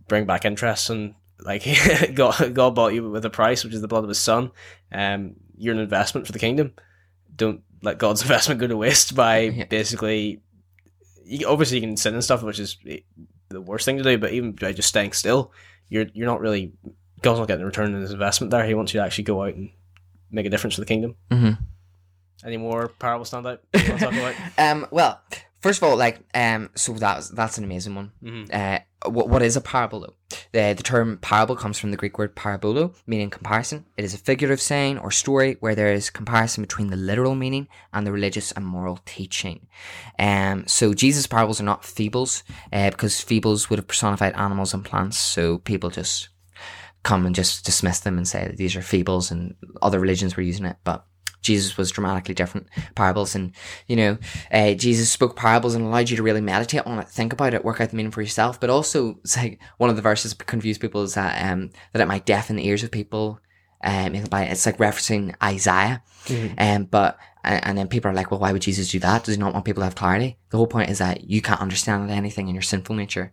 bring 0.09 0.27
back 0.27 0.45
interest 0.45 0.91
and 0.91 1.15
like 1.41 1.67
God, 2.15 2.55
God 2.55 2.75
bought 2.75 2.95
you 2.95 3.09
with 3.09 3.25
a 3.25 3.31
price, 3.31 3.63
which 3.63 3.75
is 3.75 3.81
the 3.81 3.89
blood 3.89 4.05
of 4.05 4.09
His 4.09 4.19
Son. 4.19 4.51
Um, 4.91 5.37
you're 5.57 5.75
an 5.75 5.81
investment 5.81 6.27
for 6.27 6.33
the 6.33 6.39
kingdom. 6.39 6.75
Don't 7.35 7.63
let 7.83 7.99
God's 7.99 8.23
investment 8.27 8.61
go 8.61 8.67
to 8.67 8.77
waste 8.77 9.15
by 9.15 9.39
yeah. 9.41 9.65
basically. 9.65 10.43
You, 11.25 11.49
obviously, 11.49 11.79
you 11.79 11.83
can 11.83 11.97
sin 11.97 12.15
and 12.15 12.23
stuff, 12.23 12.43
which 12.43 12.61
is 12.61 12.77
the 13.49 13.61
worst 13.61 13.85
thing 13.85 13.97
to 13.97 14.05
do. 14.05 14.17
But 14.17 14.33
even 14.33 14.53
by 14.53 14.73
just 14.73 14.89
staying 14.89 15.13
still, 15.13 15.53
you're 15.89 16.07
you're 16.15 16.27
not 16.27 16.41
really 16.41 16.73
God's 17.23 17.39
not 17.39 17.49
getting 17.49 17.63
a 17.63 17.67
return 17.67 17.95
on 17.95 18.01
his 18.01 18.13
investment 18.13 18.51
there. 18.51 18.65
He 18.65 18.75
wants 18.75 18.93
you 18.95 19.01
to 19.01 19.05
actually 19.05 19.25
go 19.25 19.43
out 19.43 19.55
and 19.55 19.71
make 20.31 20.47
a 20.47 20.51
difference 20.51 20.75
for 20.75 20.81
the 20.81 20.87
kingdom. 20.87 21.17
Mm-hmm. 21.31 21.63
Any 22.45 22.57
more 22.57 22.89
parables 22.89 23.29
stand 23.29 23.47
out? 23.47 23.63
You 23.75 23.89
want 23.89 24.01
to 24.01 24.05
talk 24.05 24.15
about? 24.15 24.35
um, 24.59 24.87
well, 24.91 25.21
first 25.67 25.83
of 25.83 25.89
all, 25.89 25.97
like, 25.97 26.21
um, 26.35 26.71
so 26.75 26.93
that's 26.93 27.29
that's 27.31 27.59
an 27.59 27.65
amazing 27.65 27.95
one. 27.95 28.13
Mm-hmm. 28.23 28.45
Uh, 28.53 28.79
what, 29.11 29.29
what 29.29 29.43
is 29.43 29.57
a 29.57 29.61
parable 29.61 30.01
though? 30.01 30.15
The, 30.53 30.75
the 30.77 30.83
term 30.83 31.19
parable 31.19 31.57
comes 31.57 31.79
from 31.79 31.91
the 31.91 31.97
Greek 31.97 32.19
word 32.19 32.37
parabolo, 32.37 32.95
meaning 33.07 33.31
comparison. 33.31 33.85
It 33.97 34.05
is 34.05 34.15
a 34.15 34.19
figurative 34.19 34.61
saying 34.61 34.99
or 34.99 35.11
story 35.11 35.57
where 35.61 35.75
there 35.75 35.93
is 35.93 36.11
comparison 36.11 36.63
between 36.63 36.89
the 36.89 36.97
literal 36.97 37.35
meaning 37.35 37.69
and 37.93 38.07
the 38.07 38.13
religious 38.13 38.53
and 38.53 38.65
moral 38.65 39.01
teaching. 39.05 39.67
Um, 40.19 40.67
so 40.67 40.95
Jesus' 40.95 41.27
parables 41.27 41.61
are 41.61 41.65
not 41.65 41.85
fables, 41.85 42.45
uh, 42.73 42.91
because 42.91 43.21
fables 43.21 43.69
would 43.69 43.79
have 43.79 43.89
personified 43.89 44.35
animals 44.35 44.73
and 44.73 44.85
plants. 44.85 45.19
So 45.19 45.59
people 45.59 45.91
just 45.91 46.29
come 47.03 47.27
and 47.27 47.35
just 47.35 47.65
dismiss 47.65 48.01
them 48.01 48.17
and 48.19 48.27
say 48.27 48.47
that 48.47 48.57
these 48.57 48.77
are 48.77 48.83
fables 48.83 49.31
and 49.31 49.55
other 49.83 50.01
religions 50.01 50.37
were 50.37 50.43
using 50.43 50.67
it. 50.67 50.77
But 50.85 51.05
Jesus 51.47 51.77
was 51.77 51.91
dramatically 51.91 52.35
different 52.35 52.67
parables. 52.95 53.35
And, 53.35 53.53
you 53.87 53.97
know, 53.97 54.19
uh, 54.53 54.75
Jesus 54.75 55.11
spoke 55.11 55.37
parables 55.37 55.75
and 55.75 55.85
allowed 55.87 56.11
you 56.11 56.17
to 56.17 56.23
really 56.23 56.41
meditate 56.41 56.87
on 56.87 56.99
it, 56.99 57.09
think 57.09 57.33
about 57.33 57.55
it, 57.55 57.65
work 57.65 57.81
out 57.81 57.91
the 57.91 57.97
meaning 57.97 58.13
for 58.13 58.23
yourself. 58.23 58.61
But 58.61 58.71
also, 58.71 59.19
like 59.37 59.61
one 59.79 59.91
of 59.91 59.97
the 59.97 60.03
verses 60.03 60.35
that 60.35 60.47
confuse 60.47 60.79
people 60.79 61.03
is 61.03 61.15
that, 61.15 61.51
um, 61.51 61.71
that 61.93 62.03
it 62.03 62.09
might 62.09 62.27
deafen 62.27 62.57
the 62.57 62.67
ears 62.67 62.83
of 62.83 62.91
people. 62.91 63.41
Um, 63.85 64.15
it's 64.15 64.67
like 64.67 64.79
referencing 64.79 65.35
Isaiah. 65.43 66.03
Um, 66.59 66.85
but 66.85 67.19
and, 67.45 67.79
then 67.79 67.89
people 67.89 68.11
are 68.11 68.15
like, 68.15 68.31
well, 68.31 68.41
why 68.41 68.53
would 68.53 68.63
Jesus 68.63 68.91
do 68.91 68.99
that? 68.99 69.25
Does 69.25 69.37
he 69.37 69.41
not 69.41 69.53
want 69.53 69.65
people 69.65 69.83
to 69.83 69.85
have 69.85 69.95
clarity? 69.95 70.39
The 70.51 70.57
whole 70.57 70.67
point 70.67 70.91
is 70.91 70.99
that 70.99 71.31
you 71.31 71.41
can't 71.41 71.61
understand 71.61 72.11
anything 72.11 72.49
in 72.49 72.55
your 72.55 72.63
sinful 72.63 72.97
nature. 72.97 73.33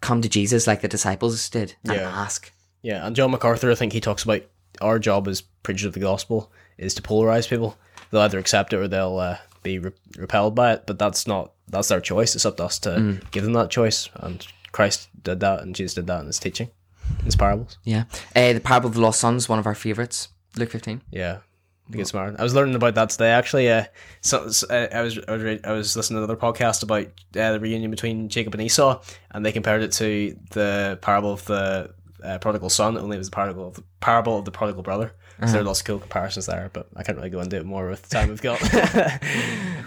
Come 0.00 0.20
to 0.20 0.28
Jesus 0.28 0.66
like 0.66 0.82
the 0.82 0.88
disciples 0.88 1.48
did 1.48 1.76
and 1.84 1.94
Yeah. 1.94 2.08
ask. 2.08 2.52
Yeah, 2.82 3.06
and 3.06 3.16
John 3.16 3.30
MacArthur, 3.30 3.70
I 3.70 3.74
think 3.74 3.94
he 3.94 4.00
talks 4.00 4.22
about 4.22 4.42
our 4.82 4.98
job 4.98 5.26
as 5.26 5.40
preachers 5.40 5.86
of 5.86 5.94
the 5.94 6.00
gospel 6.00 6.52
is 6.78 6.94
to 6.94 7.02
polarize 7.02 7.48
people. 7.48 7.76
They'll 8.10 8.22
either 8.22 8.38
accept 8.38 8.72
it 8.72 8.76
or 8.76 8.88
they'll 8.88 9.18
uh, 9.18 9.38
be 9.62 9.78
re- 9.78 9.92
repelled 10.16 10.54
by 10.54 10.74
it. 10.74 10.84
But 10.86 10.98
that's 10.98 11.26
not 11.26 11.52
that's 11.68 11.88
their 11.88 12.00
choice. 12.00 12.34
It's 12.34 12.46
up 12.46 12.56
to 12.58 12.64
us 12.64 12.78
to 12.80 13.20
give 13.30 13.44
them 13.44 13.52
that 13.54 13.70
choice. 13.70 14.08
And 14.14 14.46
Christ 14.72 15.08
did 15.22 15.40
that, 15.40 15.62
and 15.62 15.74
Jesus 15.74 15.94
did 15.94 16.06
that 16.06 16.20
in 16.20 16.26
his 16.26 16.38
teaching, 16.38 16.70
his 17.24 17.36
parables. 17.36 17.78
Yeah. 17.84 18.04
Uh, 18.34 18.52
the 18.52 18.60
parable 18.60 18.88
of 18.88 18.94
the 18.94 19.00
lost 19.00 19.20
sons, 19.20 19.48
one 19.48 19.58
of 19.58 19.66
our 19.66 19.74
favorites. 19.74 20.28
Luke 20.56 20.70
15. 20.70 21.02
Yeah, 21.10 21.38
I 21.86 21.92
think 21.92 22.00
it's 22.00 22.10
smart. 22.10 22.36
I 22.38 22.42
was 22.42 22.54
learning 22.54 22.74
about 22.74 22.94
that 22.94 23.10
today. 23.10 23.30
Actually, 23.30 23.70
uh, 23.70 23.84
so, 24.20 24.48
so, 24.48 24.66
uh, 24.68 24.88
I 24.92 25.02
was 25.02 25.18
I 25.28 25.32
was, 25.36 25.60
I 25.64 25.72
was 25.72 25.96
listening 25.96 26.16
to 26.16 26.24
another 26.24 26.40
podcast 26.40 26.82
about 26.82 27.06
uh, 27.06 27.52
the 27.52 27.60
reunion 27.60 27.90
between 27.90 28.28
Jacob 28.28 28.54
and 28.54 28.62
Esau, 28.62 29.02
and 29.30 29.44
they 29.44 29.52
compared 29.52 29.82
it 29.82 29.92
to 29.92 30.36
the 30.50 30.98
parable 31.02 31.32
of 31.32 31.44
the 31.44 31.94
uh, 32.24 32.38
prodigal 32.38 32.70
son. 32.70 32.96
Only 32.96 33.16
it 33.16 33.18
was 33.18 33.30
the 33.30 33.36
parable 33.36 33.68
of 33.68 33.74
the 33.74 33.84
parable 34.00 34.38
of 34.38 34.44
the 34.44 34.50
prodigal 34.50 34.82
brother. 34.82 35.14
So 35.44 35.52
there 35.52 35.60
are 35.60 35.64
lots 35.64 35.80
of 35.80 35.86
cool 35.86 35.98
comparisons 35.98 36.46
there, 36.46 36.70
but 36.72 36.88
I 36.96 37.02
can't 37.02 37.18
really 37.18 37.28
go 37.28 37.40
into 37.40 37.56
it 37.56 37.66
more 37.66 37.88
with 37.90 38.02
the 38.02 38.08
time 38.08 38.28
we've 38.30 38.40
got. 38.40 38.58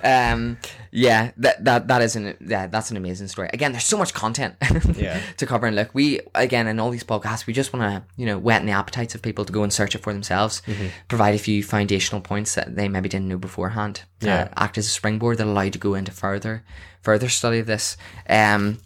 Um, 0.01 0.57
yeah, 0.91 1.31
that 1.38 1.65
that 1.65 1.88
that 1.89 2.01
is 2.01 2.15
an 2.15 2.38
yeah, 2.39 2.67
that's 2.67 2.89
an 2.89 2.95
amazing 2.97 3.27
story. 3.27 3.49
Again, 3.51 3.73
there's 3.73 3.83
so 3.83 3.97
much 3.97 4.13
content 4.13 4.55
Yeah. 4.95 5.19
to 5.38 5.45
cover 5.45 5.67
and 5.67 5.75
look. 5.75 5.93
We 5.93 6.21
again 6.35 6.67
in 6.67 6.79
all 6.79 6.89
these 6.89 7.03
podcasts, 7.03 7.45
we 7.45 7.53
just 7.53 7.73
want 7.73 7.83
to 7.91 8.03
you 8.15 8.25
know 8.25 8.38
whet 8.38 8.65
the 8.65 8.71
appetites 8.71 9.13
of 9.13 9.21
people 9.21 9.43
to 9.45 9.51
go 9.51 9.63
and 9.63 9.73
search 9.73 9.95
it 9.95 9.99
for 10.01 10.13
themselves. 10.13 10.62
Provide 11.09 11.35
a 11.35 11.39
few 11.39 11.63
foundational 11.63 12.21
points 12.21 12.55
that 12.55 12.75
they 12.75 12.88
maybe 12.88 13.09
didn't 13.09 13.27
know 13.27 13.38
beforehand. 13.38 14.03
Yeah. 14.21 14.43
uh, 14.43 14.63
act 14.63 14.77
as 14.77 14.85
a 14.85 14.89
springboard 14.89 15.38
that 15.39 15.47
allow 15.47 15.62
you 15.62 15.71
to 15.71 15.79
go 15.79 15.95
into 15.95 16.12
further 16.12 16.63
further 17.01 17.27
study 17.29 17.59
of 17.59 17.65
this. 17.67 17.97
Um, 18.29 18.77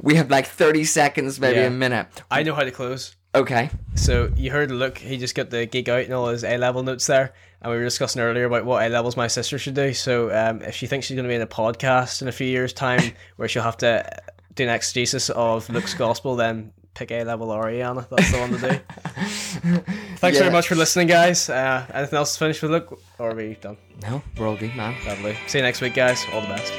we 0.00 0.14
have 0.16 0.30
like 0.30 0.46
30 0.46 0.84
seconds, 0.84 1.38
maybe 1.40 1.58
Yeah. 1.60 1.66
a 1.66 1.70
minute. 1.70 2.06
I 2.30 2.42
know 2.42 2.54
how 2.54 2.62
to 2.64 2.70
close. 2.70 3.14
Okay. 3.34 3.70
So 3.96 4.30
you 4.36 4.50
heard 4.50 4.70
Luke, 4.70 4.98
he 4.98 5.16
just 5.16 5.34
got 5.34 5.50
the 5.50 5.66
gig 5.66 5.88
out 5.88 6.04
and 6.04 6.12
all 6.14 6.28
his 6.28 6.44
A 6.44 6.56
level 6.56 6.82
notes 6.82 7.06
there. 7.06 7.34
And 7.62 7.72
we 7.72 7.78
were 7.78 7.84
discussing 7.84 8.20
earlier 8.22 8.44
about 8.44 8.64
what 8.64 8.84
A 8.86 8.88
levels 8.88 9.16
my 9.16 9.26
sister 9.26 9.58
should 9.58 9.74
do. 9.74 9.92
So 9.94 10.30
um, 10.36 10.62
if 10.62 10.74
she 10.74 10.86
thinks 10.86 11.06
she's 11.06 11.14
going 11.16 11.24
to 11.24 11.28
be 11.28 11.34
in 11.34 11.40
a 11.42 11.46
podcast 11.46 12.22
in 12.22 12.28
a 12.28 12.32
few 12.32 12.46
years' 12.46 12.72
time 12.72 13.00
where 13.36 13.48
she'll 13.48 13.62
have 13.62 13.78
to 13.78 14.08
do 14.54 14.64
an 14.64 14.70
exegesis 14.70 15.30
of 15.30 15.68
Luke's 15.70 15.94
gospel, 15.94 16.36
then 16.36 16.72
pick 16.94 17.10
A 17.10 17.24
level 17.24 17.48
Ariana. 17.48 18.06
That's 18.08 18.30
the 18.30 18.38
one 18.38 18.50
to 18.52 18.58
do. 18.58 19.82
Thanks 20.18 20.36
Yeah. 20.36 20.42
very 20.44 20.50
much 20.52 20.68
for 20.68 20.74
listening, 20.76 21.08
guys. 21.08 21.48
Uh, 21.50 21.86
anything 21.92 22.18
else 22.18 22.34
to 22.34 22.38
finish 22.38 22.62
with 22.62 22.70
Luke? 22.70 23.00
Or 23.18 23.30
are 23.30 23.34
we 23.34 23.54
done? 23.60 23.76
No, 24.02 24.22
we're 24.38 24.46
all 24.46 24.56
good, 24.56 24.76
man. 24.76 24.94
Lovely. 25.06 25.36
See 25.48 25.58
you 25.58 25.62
next 25.64 25.80
week, 25.80 25.94
guys. 25.94 26.24
All 26.32 26.40
the 26.42 26.46
best. 26.48 26.72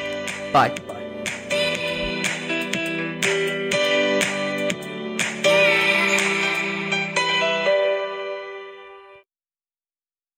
Bye. 0.54 0.95